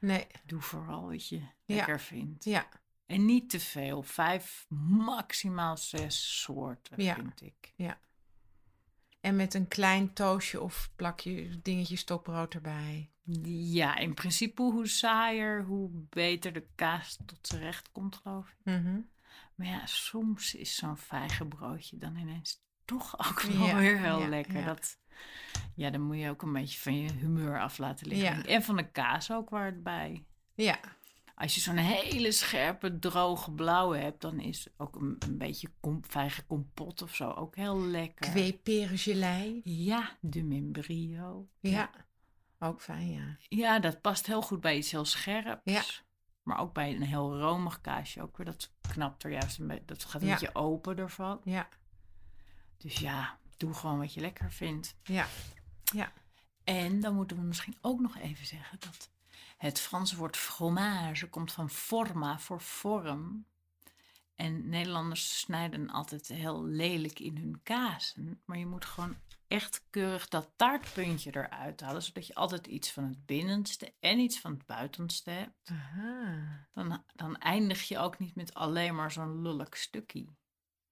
[0.00, 0.26] Nee.
[0.46, 1.46] doe vooral wat je Ja.
[1.64, 2.44] lekker vindt.
[2.44, 2.68] Ja.
[3.06, 4.02] En niet te veel.
[4.02, 4.66] Vijf,
[4.98, 7.14] maximaal zes soorten, Ja.
[7.14, 7.72] vind ik.
[9.28, 13.10] En met een klein toastje of plakje dingetje stokbrood erbij.
[13.46, 18.56] Ja, in principe hoe saaier, hoe beter de kaas tot zijn recht komt, geloof ik.
[18.64, 19.00] Mhm.
[19.54, 24.28] Maar ja, soms is zo'n vijgenbroodje dan ineens toch ook wel Ja, weer heel ja,
[24.28, 24.58] lekker.
[24.58, 24.64] ja.
[24.66, 24.98] Dat,
[25.74, 28.36] ja, dan moet je ook een beetje van je humeur af laten liggen.
[28.36, 28.44] Ja.
[28.44, 30.24] En van de kaas ook waar het bij.
[30.54, 30.78] Ja.
[31.38, 36.00] Als je zo'n hele scherpe, droge blauwe hebt, dan is ook een, een beetje kom,
[36.04, 38.30] vijgenkompot of zo ook heel lekker.
[38.30, 39.60] Kweeperengelei.
[39.64, 41.48] Ja, de membrio.
[41.60, 41.90] Ja.
[42.58, 43.36] Ook fijn, ja.
[43.48, 45.60] Ja, dat past heel goed bij iets heel scherps.
[45.64, 45.82] Ja.
[46.42, 48.46] Maar ook bij een heel romig kaasje ook weer.
[48.46, 49.84] Dat knapt er juist een beetje.
[49.84, 50.32] Dat gaat een Ja.
[50.38, 51.40] beetje open ervan.
[51.44, 51.68] Ja.
[52.76, 54.96] Dus ja, doe gewoon wat je lekker vindt.
[55.02, 55.26] Ja.
[55.92, 56.12] Ja.
[56.64, 59.10] En dan moeten we misschien ook nog even zeggen dat
[59.58, 63.46] het Franse woord fromage komt van forma voor vorm.
[64.34, 68.40] En Nederlanders snijden altijd heel lelijk in hun kazen.
[68.44, 69.16] Maar je moet gewoon
[69.48, 72.02] echt keurig dat taartpuntje eruit halen.
[72.02, 75.70] Zodat je altijd iets van het binnenste en iets van het buitenste hebt.
[75.70, 76.66] Aha.
[76.72, 80.26] Dan, dan eindig je ook niet met alleen maar zo'n lullig stukje.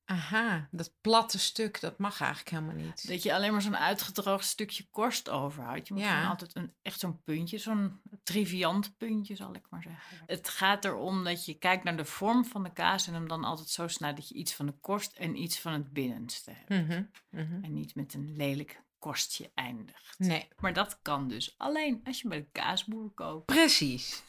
[0.08, 0.68] Aha.
[0.70, 3.08] Dat platte stuk, dat mag eigenlijk helemaal niet.
[3.08, 5.88] Dat je alleen maar zo'n uitgedroogd stukje korst overhoudt.
[5.88, 6.28] Je moet Ja.
[6.28, 10.22] altijd een, echt zo'n puntje, zo'n triviant puntje zal ik maar zeggen.
[10.26, 13.44] Het gaat erom dat je kijkt naar de vorm van de kaas en hem dan
[13.44, 16.88] altijd zo snijdt dat je iets van de korst en iets van het binnenste hebt.
[16.88, 17.02] Mhm.
[17.30, 17.64] Mhm.
[17.64, 20.18] En niet met een lelijk korstje eindigt.
[20.18, 20.48] Nee.
[20.58, 23.46] Maar dat kan dus alleen als je bij de kaasboer koopt.
[23.46, 24.22] Precies.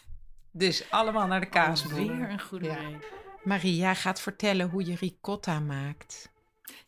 [0.52, 2.18] Dus allemaal naar de kaasboer.
[2.18, 3.00] Weer een goede Ja.
[3.44, 6.32] Marie, jij gaat vertellen hoe je ricotta maakt.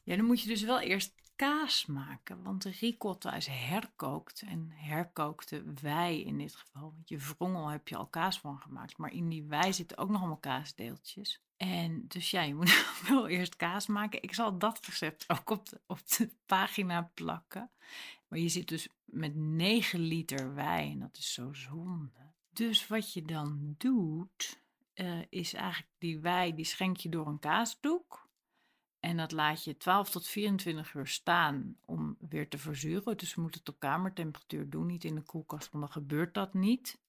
[0.04, 2.44] Ja, dan moet je dus wel eerst kaas maken.
[2.44, 4.42] Want de ricotta is herkookt.
[4.42, 6.82] En herkookte wei in dit geval.
[6.82, 8.98] Want je wrongel heb je al kaas van gemaakt.
[8.98, 11.42] Maar in die wei zitten ook nog allemaal kaasdeeltjes.
[11.58, 14.24] En dus ja, je moet wel eerst kaas maken.
[14.24, 17.70] Ik zal dat recept ook op de, op de pagina plakken.
[18.28, 20.92] Maar je zit dus met 9 liter wei.
[20.92, 22.32] En dat is zo zonde.
[22.54, 24.60] Dus wat je dan doet,
[25.00, 28.30] eh, is eigenlijk die wei, die schenk je door een kaasdoek.
[29.00, 33.18] En dat laat je 12 tot 24 uur staan om weer te verzuren.
[33.18, 36.54] Dus we moeten het op kamertemperatuur doen, niet in de koelkast, want dan gebeurt dat
[36.54, 37.00] niet.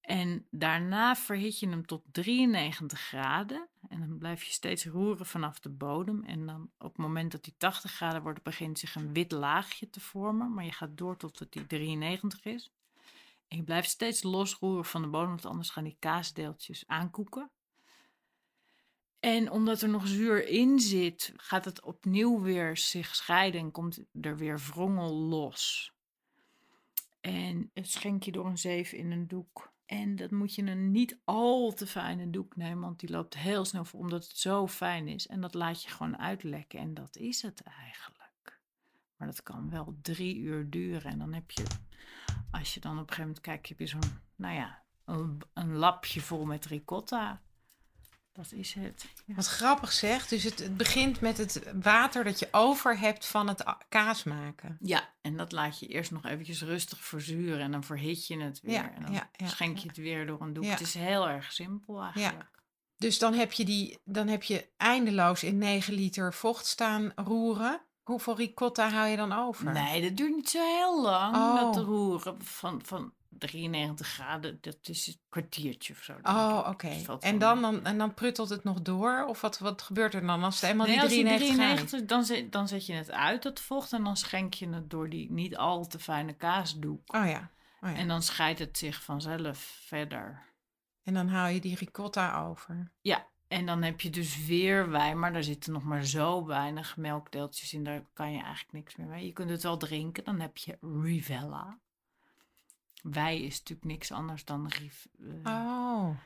[0.00, 3.68] En daarna verhit je hem tot 93 graden.
[3.88, 6.24] En dan blijf je steeds roeren vanaf de bodem.
[6.24, 9.90] En dan op het moment dat die 80 graden wordt, begint zich een wit laagje
[9.90, 10.54] te vormen.
[10.54, 12.72] Maar je gaat door tot het die 93 is.
[13.48, 17.50] En je blijft steeds losroeren van de bodem, want anders gaan die kaasdeeltjes aankoeken.
[19.20, 24.04] En omdat er nog zuur in zit, gaat het opnieuw weer zich scheiden en komt
[24.20, 25.92] er weer wrongel los.
[27.20, 29.72] En het schenk je door een zeef in een doek.
[29.86, 33.64] En dat moet je een niet al te fijne doek nemen, want die loopt heel
[33.64, 35.26] snel voor, omdat het zo fijn is.
[35.26, 38.17] En dat laat je gewoon uitlekken en dat is het eigenlijk.
[39.18, 41.64] Maar dat kan wel drie uur duren en dan heb je,
[42.50, 45.76] als je dan op een gegeven moment kijkt, heb je zo'n, nou ja, een, een
[45.76, 47.40] lapje vol met ricotta.
[48.32, 49.06] Dat is het.
[49.26, 49.34] Ja.
[49.34, 50.28] Wat grappig zeg.
[50.28, 54.76] Dus het, het begint met het water dat je over hebt van het kaas maken.
[54.80, 58.60] Ja, en dat laat je eerst nog eventjes rustig verzuren en dan verhit je het
[58.60, 58.72] weer.
[58.72, 60.64] Ja, en dan ja, schenk je het weer door een doek.
[60.64, 62.50] Het is heel erg simpel eigenlijk.
[62.96, 67.80] Dus dan heb je, die, dan heb je eindeloos in 9 liter vocht staan roeren.
[68.08, 69.72] Hoeveel ricotta hou je dan over?
[69.72, 71.36] Nee, dat duurt niet zo heel lang.
[71.36, 71.60] Oh.
[71.60, 76.14] Dat roeren van, van 93 graden, dat is een kwartiertje of zo.
[76.22, 76.96] Oh, oké.
[77.20, 79.24] En, dan, dan, en dan pruttelt het nog door?
[79.24, 81.86] Of wat, wat gebeurt er dan als het eenmaal Nee, die als die 93 graden
[81.86, 84.90] 93, dan zet, dan zet je het uit, dat vocht, en dan schenk je het
[84.90, 87.14] door die niet al te fijne kaasdoek.
[87.14, 87.50] Oh ja.
[87.80, 87.96] Oh ja.
[87.96, 90.42] En dan scheidt het zich vanzelf verder.
[91.02, 92.90] En dan haal je die ricotta over.
[93.00, 96.96] Ja, en dan heb je dus weer wijn, maar daar zitten nog maar zo weinig
[96.96, 97.84] melkdeeltjes in.
[97.84, 99.26] Daar kan je eigenlijk niks meer mee.
[99.26, 101.78] Je kunt het wel drinken, dan heb je Rivella.
[103.02, 105.04] Wei is natuurlijk niks anders dan Riv
[105.44, 106.16] eh, Oh.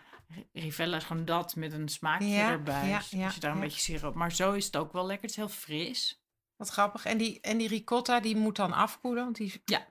[0.52, 2.88] Rivella is gewoon dat met een smaakje Ja, erbij.
[2.88, 3.62] ja, Dus ja, als je daar een ja.
[3.62, 4.14] beetje siroop...
[4.14, 5.22] Maar zo is het ook wel lekker.
[5.22, 6.22] Het is heel fris.
[6.56, 7.04] Wat grappig.
[7.04, 9.24] En die, en die ricotta die moet dan afkoelen?
[9.24, 9.62] Want die...
[9.64, 9.84] En,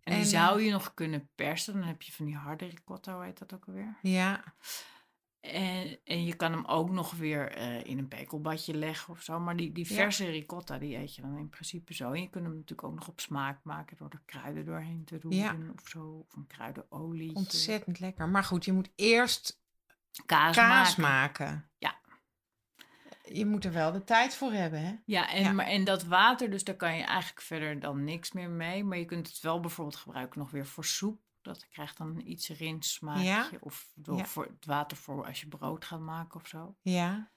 [0.00, 1.74] En, die zou je nog kunnen persen.
[1.74, 3.96] Dan heb je van die harde ricotta, hoe heet dat ook alweer?
[4.02, 4.44] Ja.
[5.40, 9.40] En, en je kan hem ook nog weer eh, in een pekelbadje leggen of zo.
[9.40, 9.94] Maar die, die Ja.
[9.94, 12.12] verse ricotta, die eet je dan in principe zo.
[12.12, 15.18] En je kunt hem natuurlijk ook nog op smaak maken door er kruiden doorheen te
[15.18, 15.56] doen Ja.
[15.76, 16.24] of zo.
[16.28, 17.34] Of een kruidenolie.
[17.34, 18.28] Ontzettend lekker.
[18.28, 19.62] Maar goed, je moet eerst
[20.26, 21.44] kaas, kaas maken.
[21.44, 21.70] maken.
[21.78, 21.98] Ja.
[23.24, 24.94] Je moet er wel de tijd voor hebben, hè?
[25.04, 25.52] Ja, en, Ja.
[25.52, 28.84] Maar, en dat water, dus daar kan je eigenlijk verder dan niks meer mee.
[28.84, 31.20] Maar je kunt het wel bijvoorbeeld gebruiken nog weer voor soep.
[31.42, 33.22] Dat krijgt dan iets rinssmaakje.
[33.24, 33.50] Ja.
[33.60, 34.24] Of door Ja.
[34.26, 36.76] voor het water voor als je brood gaat maken of zo.
[36.82, 37.32] Ja.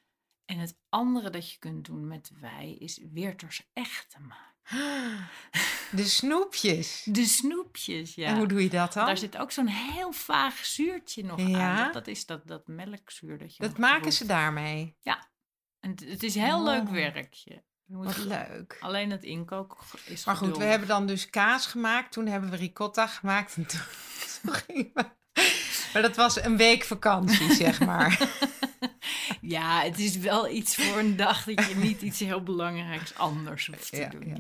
[0.45, 4.51] En het andere dat je kunt doen met wei is Weerters echte maken.
[5.91, 7.03] De snoepjes.
[7.11, 8.27] De snoepjes, ja.
[8.27, 9.05] En hoe doe je dat dan?
[9.05, 11.59] Daar zit ook zo'n heel vaag zuurtje nog Ja.
[11.77, 11.83] aan.
[11.83, 14.15] Dat, dat is dat, dat melkzuur dat je Dat maken proeft.
[14.17, 14.97] ze daarmee.
[15.79, 16.91] En het, het is heel leuk Oh.
[16.91, 17.63] werkje.
[17.85, 18.77] Wat leuk.
[18.79, 22.11] Alleen het inkoken is Maar goed, we hebben dan dus kaas gemaakt.
[22.11, 23.55] Toen hebben we ricotta gemaakt.
[23.55, 23.79] En toen,
[24.41, 25.05] toen gingen we...
[25.93, 28.19] Maar dat was een week vakantie, zeg maar.
[29.41, 33.67] Ja, het is wel iets voor een dag dat je niet iets heel belangrijks anders
[33.67, 34.35] hoeft te Ja, doen.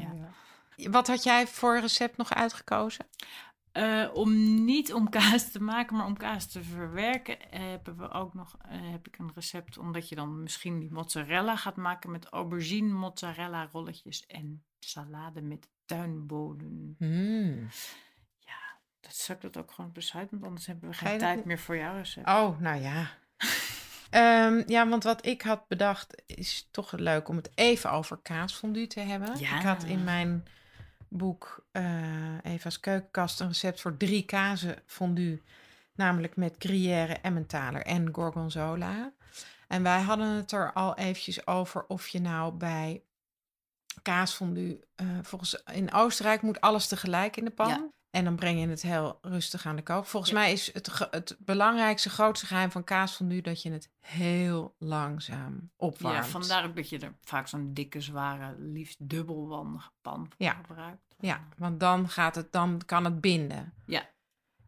[0.75, 0.89] ja.
[0.89, 3.05] Wat had jij voor recept nog uitgekozen?
[3.73, 8.11] Eh, om niet om kaas te maken, maar om kaas te verwerken, eh, hebben we
[8.11, 9.77] ook nog eh, heb ik een recept.
[9.77, 15.67] Omdat je dan misschien die mozzarella gaat maken met aubergine, mozzarella rolletjes en salade met
[15.85, 16.95] tuinboden.
[16.97, 17.67] Hmm.
[18.39, 21.59] Ja, dat zou ik dat ook gewoon site, want anders hebben we geen tijd meer
[21.59, 22.27] voor jouw recept.
[22.27, 23.07] Oh, nou ja.
[24.09, 28.87] Ehm, ja, want wat ik had bedacht is toch leuk om het even over kaasfondue
[28.87, 29.39] te hebben.
[29.39, 29.57] Ja.
[29.57, 30.45] Ik had in mijn
[31.17, 35.41] boek eh, Eva's Keukenkast een recept voor drie kazen fondue.
[35.95, 39.13] Namelijk met gruyère, emmentaler en gorgonzola.
[39.67, 43.03] En wij hadden het er al eventjes over of je nou bij
[44.01, 44.79] kaasfondue...
[44.95, 47.91] eh volgens in Oostenrijk moet alles tegelijk in de pan.
[48.13, 50.05] En dan breng je het heel rustig aan de kook.
[50.05, 50.37] Volgens Ja.
[50.39, 53.41] mij is het, het belangrijkste, grootste geheim van kaasfondue...
[53.41, 56.25] dat je het heel langzaam opwarmt.
[56.25, 60.53] Ja, vandaar ook dat je er vaak zo'n dikke, zware, liefst dubbelwandige pan voor Ja.
[60.53, 61.15] gebruikt.
[61.19, 63.73] Ja, want dan, gaat het, dan kan het binden.
[63.85, 64.09] Ja.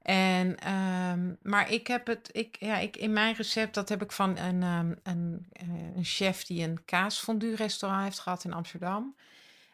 [0.02, 4.12] En, ehm, maar ik heb het, ik, ja, ik, in mijn recept, dat heb ik
[4.12, 9.16] van een, ehm, een, eh, een chef die een kaasfondue restaurant heeft gehad in Amsterdam.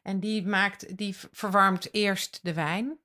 [0.02, 2.98] En die maakt, die verwarmt eerst de wijn.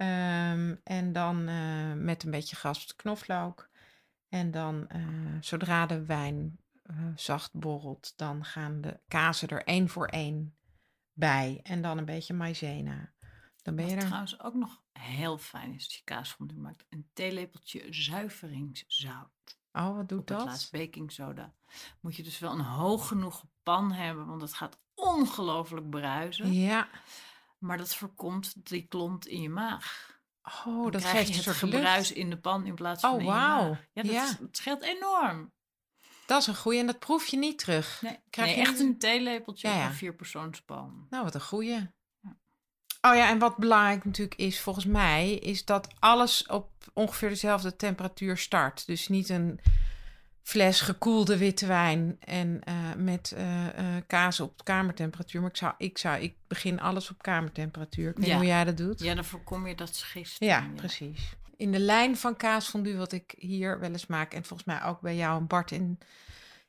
[0.00, 3.68] Ehm, en dan eh, met een beetje geraspte knoflook.
[4.28, 5.00] En dan, eh,
[5.40, 10.56] zodra de wijn eh, zacht borrelt, dan gaan de kazen er één voor één
[11.12, 11.60] bij.
[11.62, 13.12] En dan een beetje maizena.
[13.62, 14.06] Dan ben je Wat er.
[14.06, 16.86] trouwens ook nog heel fijn is als je kaas van maakt.
[16.88, 19.58] Een theelepeltje zuiveringszout.
[19.72, 20.44] Oh, wat doet Op dat?
[20.44, 21.54] laatst baking soda.
[22.00, 26.52] Moet je dus wel een hoog genoeg pan hebben, want het gaat ongelooflijk bruisen.
[26.52, 26.88] Ja.
[27.60, 30.18] Maar dat voorkomt die klont in je maag.
[30.42, 32.20] Oh, Dan dat krijg geeft je het gebruis lucht.
[32.20, 33.76] in de pan in plaats Oh, van in je wauw.
[33.92, 34.24] Ja, dat, Ja.
[34.24, 35.52] is- scheelt enorm.
[36.26, 38.02] Dat is een goeie en dat proef je niet terug.
[38.02, 39.86] Nee, Krijg nee, je echt niet- een theelepeltje Ja, op ja.
[39.86, 41.06] een vierpersoonspan.
[41.10, 41.90] Nou, wat een goeie.
[43.02, 47.76] Oh ja, en wat belangrijk natuurlijk is, volgens mij, is dat alles op ongeveer dezelfde
[47.76, 48.86] temperatuur start.
[48.86, 49.60] Dus niet een
[50.50, 53.66] fles gekoelde witte wijn en eh, met eh,
[54.06, 55.40] kaas op kamertemperatuur.
[55.40, 58.10] Maar ik zou, ik zou, ik begin alles op kamertemperatuur.
[58.10, 58.36] Ik weet Ja.
[58.36, 59.00] hoe jij dat doet.
[59.00, 60.36] Ja, dan voorkom je dat schist.
[60.40, 61.34] Ja, precies.
[61.56, 64.34] In de lijn van kaasfondue wat ik hier wel eens maak...
[64.34, 65.98] en volgens mij ook bij jou en Bart in,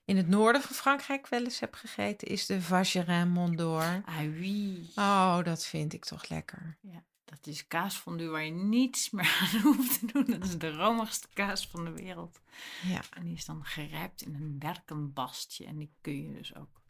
[0.06, 2.28] in het noorden van Frankrijk wel eens heb gegeten...
[2.28, 4.02] is de Vacherin Mont d'Or.
[4.06, 4.90] Ah, oui.
[4.96, 6.78] Oh, dat vind ik toch lekker.
[7.32, 10.26] Dat is kaasfondue waar je niets meer aan hoeft te doen.
[10.26, 12.40] Dat is de romigste kaas van de wereld.
[12.88, 13.02] Ja.
[13.14, 15.66] En die is dan gerijpt in een werkenbastje.
[15.66, 16.82] En die kun je dus ook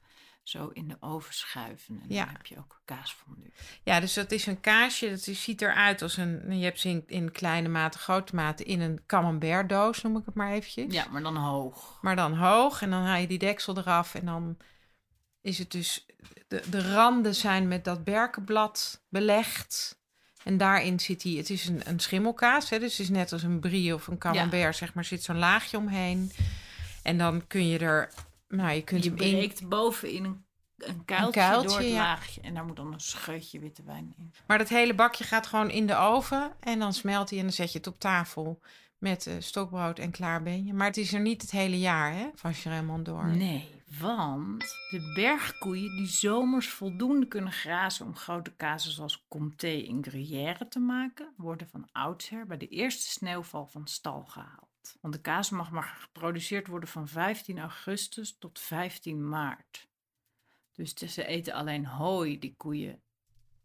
[0.43, 1.99] zo in de oven schuiven.
[2.01, 2.25] En Ja.
[2.25, 3.51] dan heb je ook kaasfondue.
[3.83, 5.09] ja, dus dat is een kaasje.
[5.09, 6.57] Dat ziet eruit als een...
[6.57, 8.63] Je hebt ze in, in kleine mate, grote mate...
[8.63, 10.93] in een camembert doos, noem ik het maar eventjes.
[10.93, 11.99] Ja, maar dan hoog.
[12.01, 14.57] Maar dan hoog en dan haal je die deksel eraf en dan
[15.41, 16.05] is het dus...
[16.47, 19.99] De, de randen zijn met dat berkenblad belegd.
[20.43, 21.37] En daarin zit die...
[21.37, 24.17] Het is een, een schimmelkaas, hè, dus het is net als een brie of een
[24.17, 25.05] camembert, zeg maar.
[25.05, 26.31] zit zo'n laagje omheen.
[27.03, 28.09] En dan kun je er...
[28.47, 29.31] Nou, je kunt Je hem in...
[29.31, 30.43] breekt bovenin een,
[30.77, 31.93] een kuiltje, kuiltje, door het ja.
[31.93, 32.41] laagje.
[32.41, 34.33] En daar moet dan een scheutje witte wijn in.
[34.47, 37.53] Maar dat hele bakje gaat gewoon in de oven en dan smelt hij en dan
[37.53, 38.59] zet je het op tafel
[38.97, 40.73] met eh, stokbrood en klaar ben je.
[40.73, 43.27] Maar het is er niet het hele jaar, hè, van Raymond door.
[43.27, 43.69] Nee,
[43.99, 50.67] want de bergkoeien die zomers voldoende kunnen grazen om grote kazen zoals Comté en Gruyère
[50.67, 54.97] te maken, worden van oudsher bij de eerste sneeuwval van stal gehaald.
[55.01, 59.89] Want de kaas mag maar geproduceerd worden van 15 augustus tot 15 maart.
[60.71, 63.01] Dus ze eten alleen hooi, die koeien,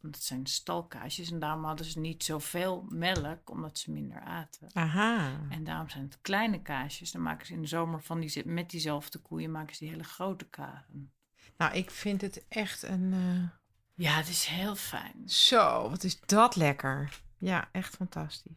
[0.07, 4.69] Want het zijn stalkaasjes en daarom hadden ze niet zoveel melk, omdat ze minder aten.
[4.73, 5.41] Aha.
[5.49, 7.11] En daarom zijn het kleine kaasjes.
[7.11, 10.05] Dan maken ze in de zomer van die, met diezelfde koeien maken ze die hele
[10.05, 11.13] grote kazen.
[11.57, 13.13] Nou, ik vind het echt een...
[13.13, 15.29] eh, Ja, het is heel fijn.
[15.29, 17.21] Zo, wat is dat lekker.
[17.39, 18.53] Ja, echt fantastisch.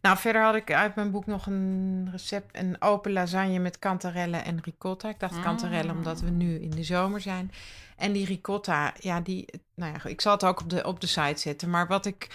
[0.00, 2.56] Nou, verder had ik uit mijn boek nog een recept.
[2.56, 5.08] Een open lasagne met kantarelle en ricotta.
[5.08, 7.50] Ik dacht kantarelle omdat we nu in de zomer zijn.
[7.96, 9.48] En die ricotta, ja, die...
[9.74, 11.70] Nou ja, ik zal het ook op de, op de site zetten.
[11.70, 12.28] Maar wat ik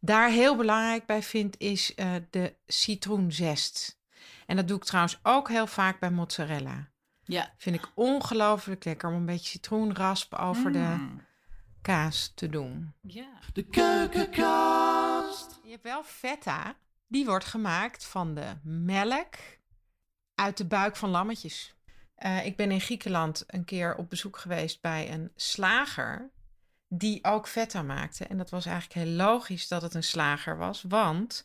[0.00, 3.98] daar heel belangrijk bij vind, is eh, de citroenzest.
[4.46, 6.88] En dat doe ik trouwens ook heel vaak bij mozzarella.
[7.24, 7.50] Ja.
[7.56, 11.20] Vind ik ongelooflijk lekker om een beetje citroenrasp over de Mm.
[11.82, 12.92] kaas te doen.
[13.00, 13.28] Ja.
[13.52, 14.83] De keukenkast.
[15.62, 16.76] Je hebt wel feta.
[17.06, 19.34] Die wordt gemaakt van de melk
[20.34, 21.74] uit de buik van lammetjes.
[22.14, 26.30] Eh, ik ben in Griekenland een keer op bezoek geweest bij een slager
[26.88, 28.26] die ook feta maakte.
[28.26, 31.44] En dat was eigenlijk heel logisch dat het een slager was, want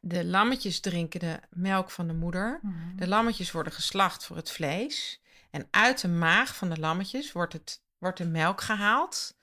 [0.00, 2.58] de lammetjes drinken de melk van de moeder.
[2.62, 2.96] Mhm.
[2.96, 5.20] De lammetjes worden geslacht voor het vlees.
[5.50, 9.36] En uit de maag van de lammetjes wordt, het, wordt de melk gehaald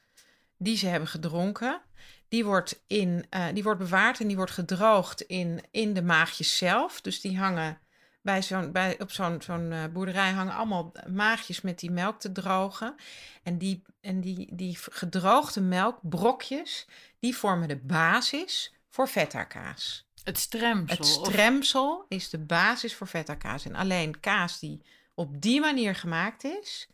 [0.58, 1.82] die ze hebben gedronken.
[2.28, 6.58] Die wordt, in, eh, die wordt bewaard en die wordt gedroogd in, in de maagjes
[6.58, 7.02] zelf.
[7.02, 7.80] Dus die hangen
[8.22, 12.32] bij zo'n, bij, op zo'n, zo'n eh, boerderij hangen allemaal maagjes met die melk te
[12.32, 12.96] drogen.
[13.44, 16.88] En die, en die, die gedroogde melkbrokjes,
[17.20, 20.08] die vormen de basis voor feta kaas.
[20.24, 20.98] Het stremsel.
[20.98, 23.66] Het of- stremsel is de basis voor feta kaas.
[23.66, 24.82] En alleen kaas die
[25.14, 26.88] op die manier gemaakt is,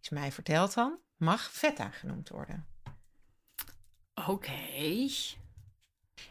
[0.00, 2.66] is mij verteld dan, mag feta genoemd worden.
[4.28, 5.08] Oké.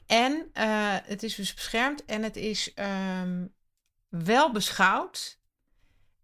[0.05, 3.45] En eh, het is dus beschermd en het is ehm,
[4.09, 5.39] wel beschouwd.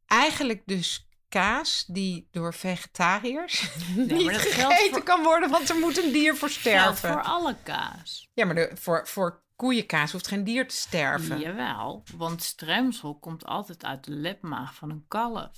[0.06, 6.04] Eigenlijk dus kaas die door vegetariërs niet maar gegeten voor- kan worden, want er moet
[6.04, 7.24] een dier voor Geldt sterven.
[7.24, 8.30] voor alle kaas.
[8.34, 11.40] Ja, maar de, voor, voor koeienkaas hoeft geen dier te sterven.
[11.40, 15.58] Jawel, want stremsel komt altijd uit de lepmaag van een kalf.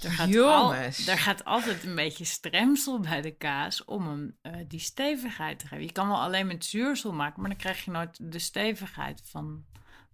[0.00, 4.52] Er gaat, al, er gaat altijd een beetje stremsel bij de kaas om hem eh,
[4.68, 5.84] die stevigheid te geven.
[5.84, 9.64] Je kan wel alleen met zuursel maken, maar dan krijg je nooit de stevigheid van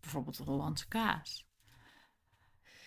[0.01, 1.47] bijvoorbeeld Hollandse kaas.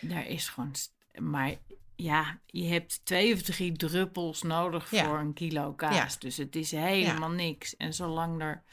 [0.01, 0.71] Daar is gewoon.
[1.19, 1.55] Maar
[1.95, 5.05] ja, je hebt twee of drie druppels nodig Ja.
[5.05, 5.95] voor een kilo kaas.
[6.13, 6.19] Ja.
[6.19, 7.75] Dus het is helemaal niks.
[7.77, 8.63] En zolang er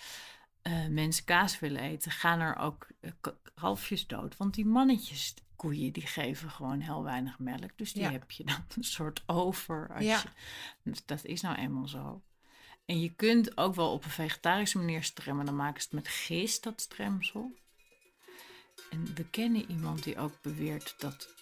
[0.63, 4.37] eh, mensen kaas willen eten, gaan er ook eh, k- kalfjes dood.
[4.37, 7.71] Want die mannetjes koeien, die geven gewoon heel weinig melk.
[7.77, 8.11] Dus die Ja.
[8.11, 9.89] heb je dan een soort over.
[9.95, 10.19] Als Ja.
[10.23, 10.29] je,
[10.91, 12.23] dus dat is nou eenmaal zo.
[12.85, 15.47] En je kunt ook wel op een vegetarische manier stremmen.
[15.47, 17.55] Dan maken ze het met gist, dat stremsel.
[18.91, 21.37] En we kennen iemand die ook beweert dat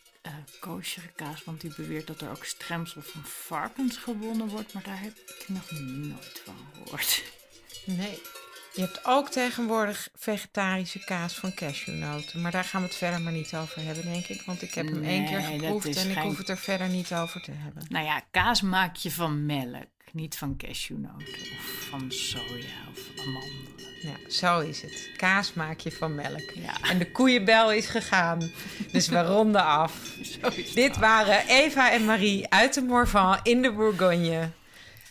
[0.60, 4.72] koosjere kaas, want die beweert dat er ook stremsel van varkens gewonnen wordt.
[4.72, 7.32] Maar daar heb ik nog nooit van gehoord.
[7.86, 8.18] Nee.
[8.77, 12.41] Je hebt ook tegenwoordig vegetarische kaas van cashewnoten.
[12.41, 14.43] Maar daar gaan we het verder maar niet over hebben, denk ik.
[14.43, 17.41] Want ik heb hem één keer geproefd en ik hoef het er verder niet over
[17.43, 17.85] te hebben.
[17.89, 23.74] Nou ja, kaas maak je van melk, niet van cashewnoten of van soja of amandelen.
[24.03, 25.11] Ja, zo is het.
[25.16, 26.51] Kaas maak je van melk.
[26.55, 28.51] Ja, En de koeienbel is gegaan.
[28.93, 30.16] Dus we ronden af.
[30.74, 34.51] Dit waren Eva en Marie uit de Morvan in de Bourgogne.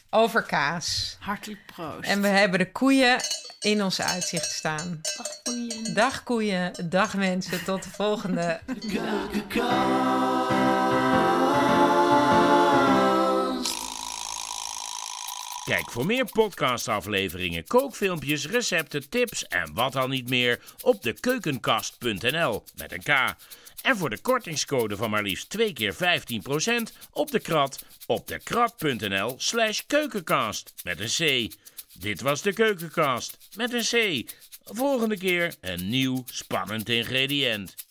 [0.10, 1.18] Over kaas.
[1.20, 2.10] Hartelijk proost.
[2.10, 3.20] En we hebben de koeien
[3.66, 5.02] in ons uitzicht staan.
[5.02, 5.94] Dag, koeien.
[5.94, 7.64] Dag koeien, dag mensen.
[7.64, 8.60] Tot de volgende.
[15.66, 22.64] Kijk voor meer podcastafleveringen, kookfilmpjes, recepten, tips en wat al niet meer op de keukenkast.nl
[22.76, 23.36] met een K.
[23.82, 25.98] En voor de kortingscode van maar liefst 2 keer 15%
[27.12, 31.54] op de krat op de krat.nl slash keukenkast met een C.
[32.00, 34.30] Dit was de keukenkast met een C.
[34.64, 37.85] Volgende keer een nieuw spannend ingrediënt.